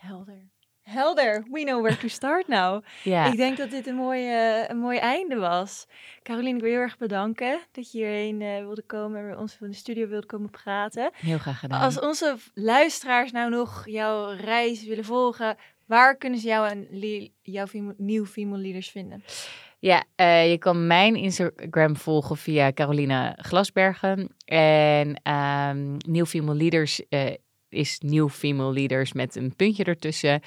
[0.00, 0.48] Helder.
[0.82, 1.44] Helder.
[1.50, 2.82] We know where to start now.
[3.02, 3.24] Ja.
[3.26, 5.86] Ik denk dat dit een mooi, uh, een mooi einde was.
[6.22, 9.36] Caroline, ik wil je heel erg bedanken dat je hierheen uh, wilde komen en bij
[9.36, 11.10] ons van de studio wilde komen praten.
[11.14, 11.80] Heel graag gedaan.
[11.80, 16.86] Als onze luisteraars nou nog jouw reis willen volgen, waar kunnen ze jou en
[17.42, 19.24] jouw nieuw Female Leaders vinden?
[19.78, 24.34] Ja, uh, je kan mijn Instagram volgen via Caroline Glasbergen.
[24.44, 27.30] En um, Nieuw Female Leaders uh,
[27.72, 30.40] is Nieuw Female Leaders met een puntje ertussen.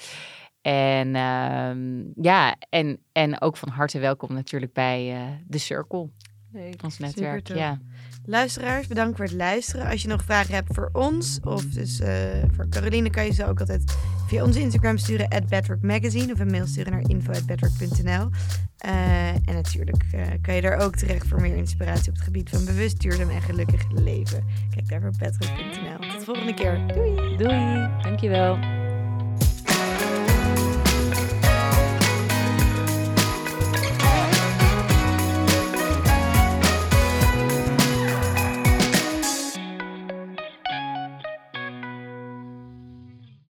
[0.62, 6.10] En um, ja, en, en ook van harte welkom natuurlijk bij uh, The Circle.
[6.54, 6.84] Leuk.
[6.84, 7.80] Ons netwerk, ja.
[8.26, 9.90] Luisteraars, bedankt voor het luisteren.
[9.90, 12.08] Als je nog vragen hebt voor ons of dus uh,
[12.56, 13.98] voor Caroline, kan je ze ook altijd
[14.28, 18.30] via onze Instagram sturen, at Bedrock Magazine, of een mail sturen naar info.bedrock.nl.
[18.86, 22.50] Uh, en natuurlijk uh, kan je daar ook terecht voor meer inspiratie op het gebied
[22.50, 24.44] van bewust, duurzaam en gelukkig leven.
[24.76, 26.10] Kijk daar voor bedrock.nl.
[26.10, 26.88] Tot de volgende keer.
[26.88, 27.38] Doei!
[27.38, 27.90] Doei!
[28.02, 28.83] Dankjewel.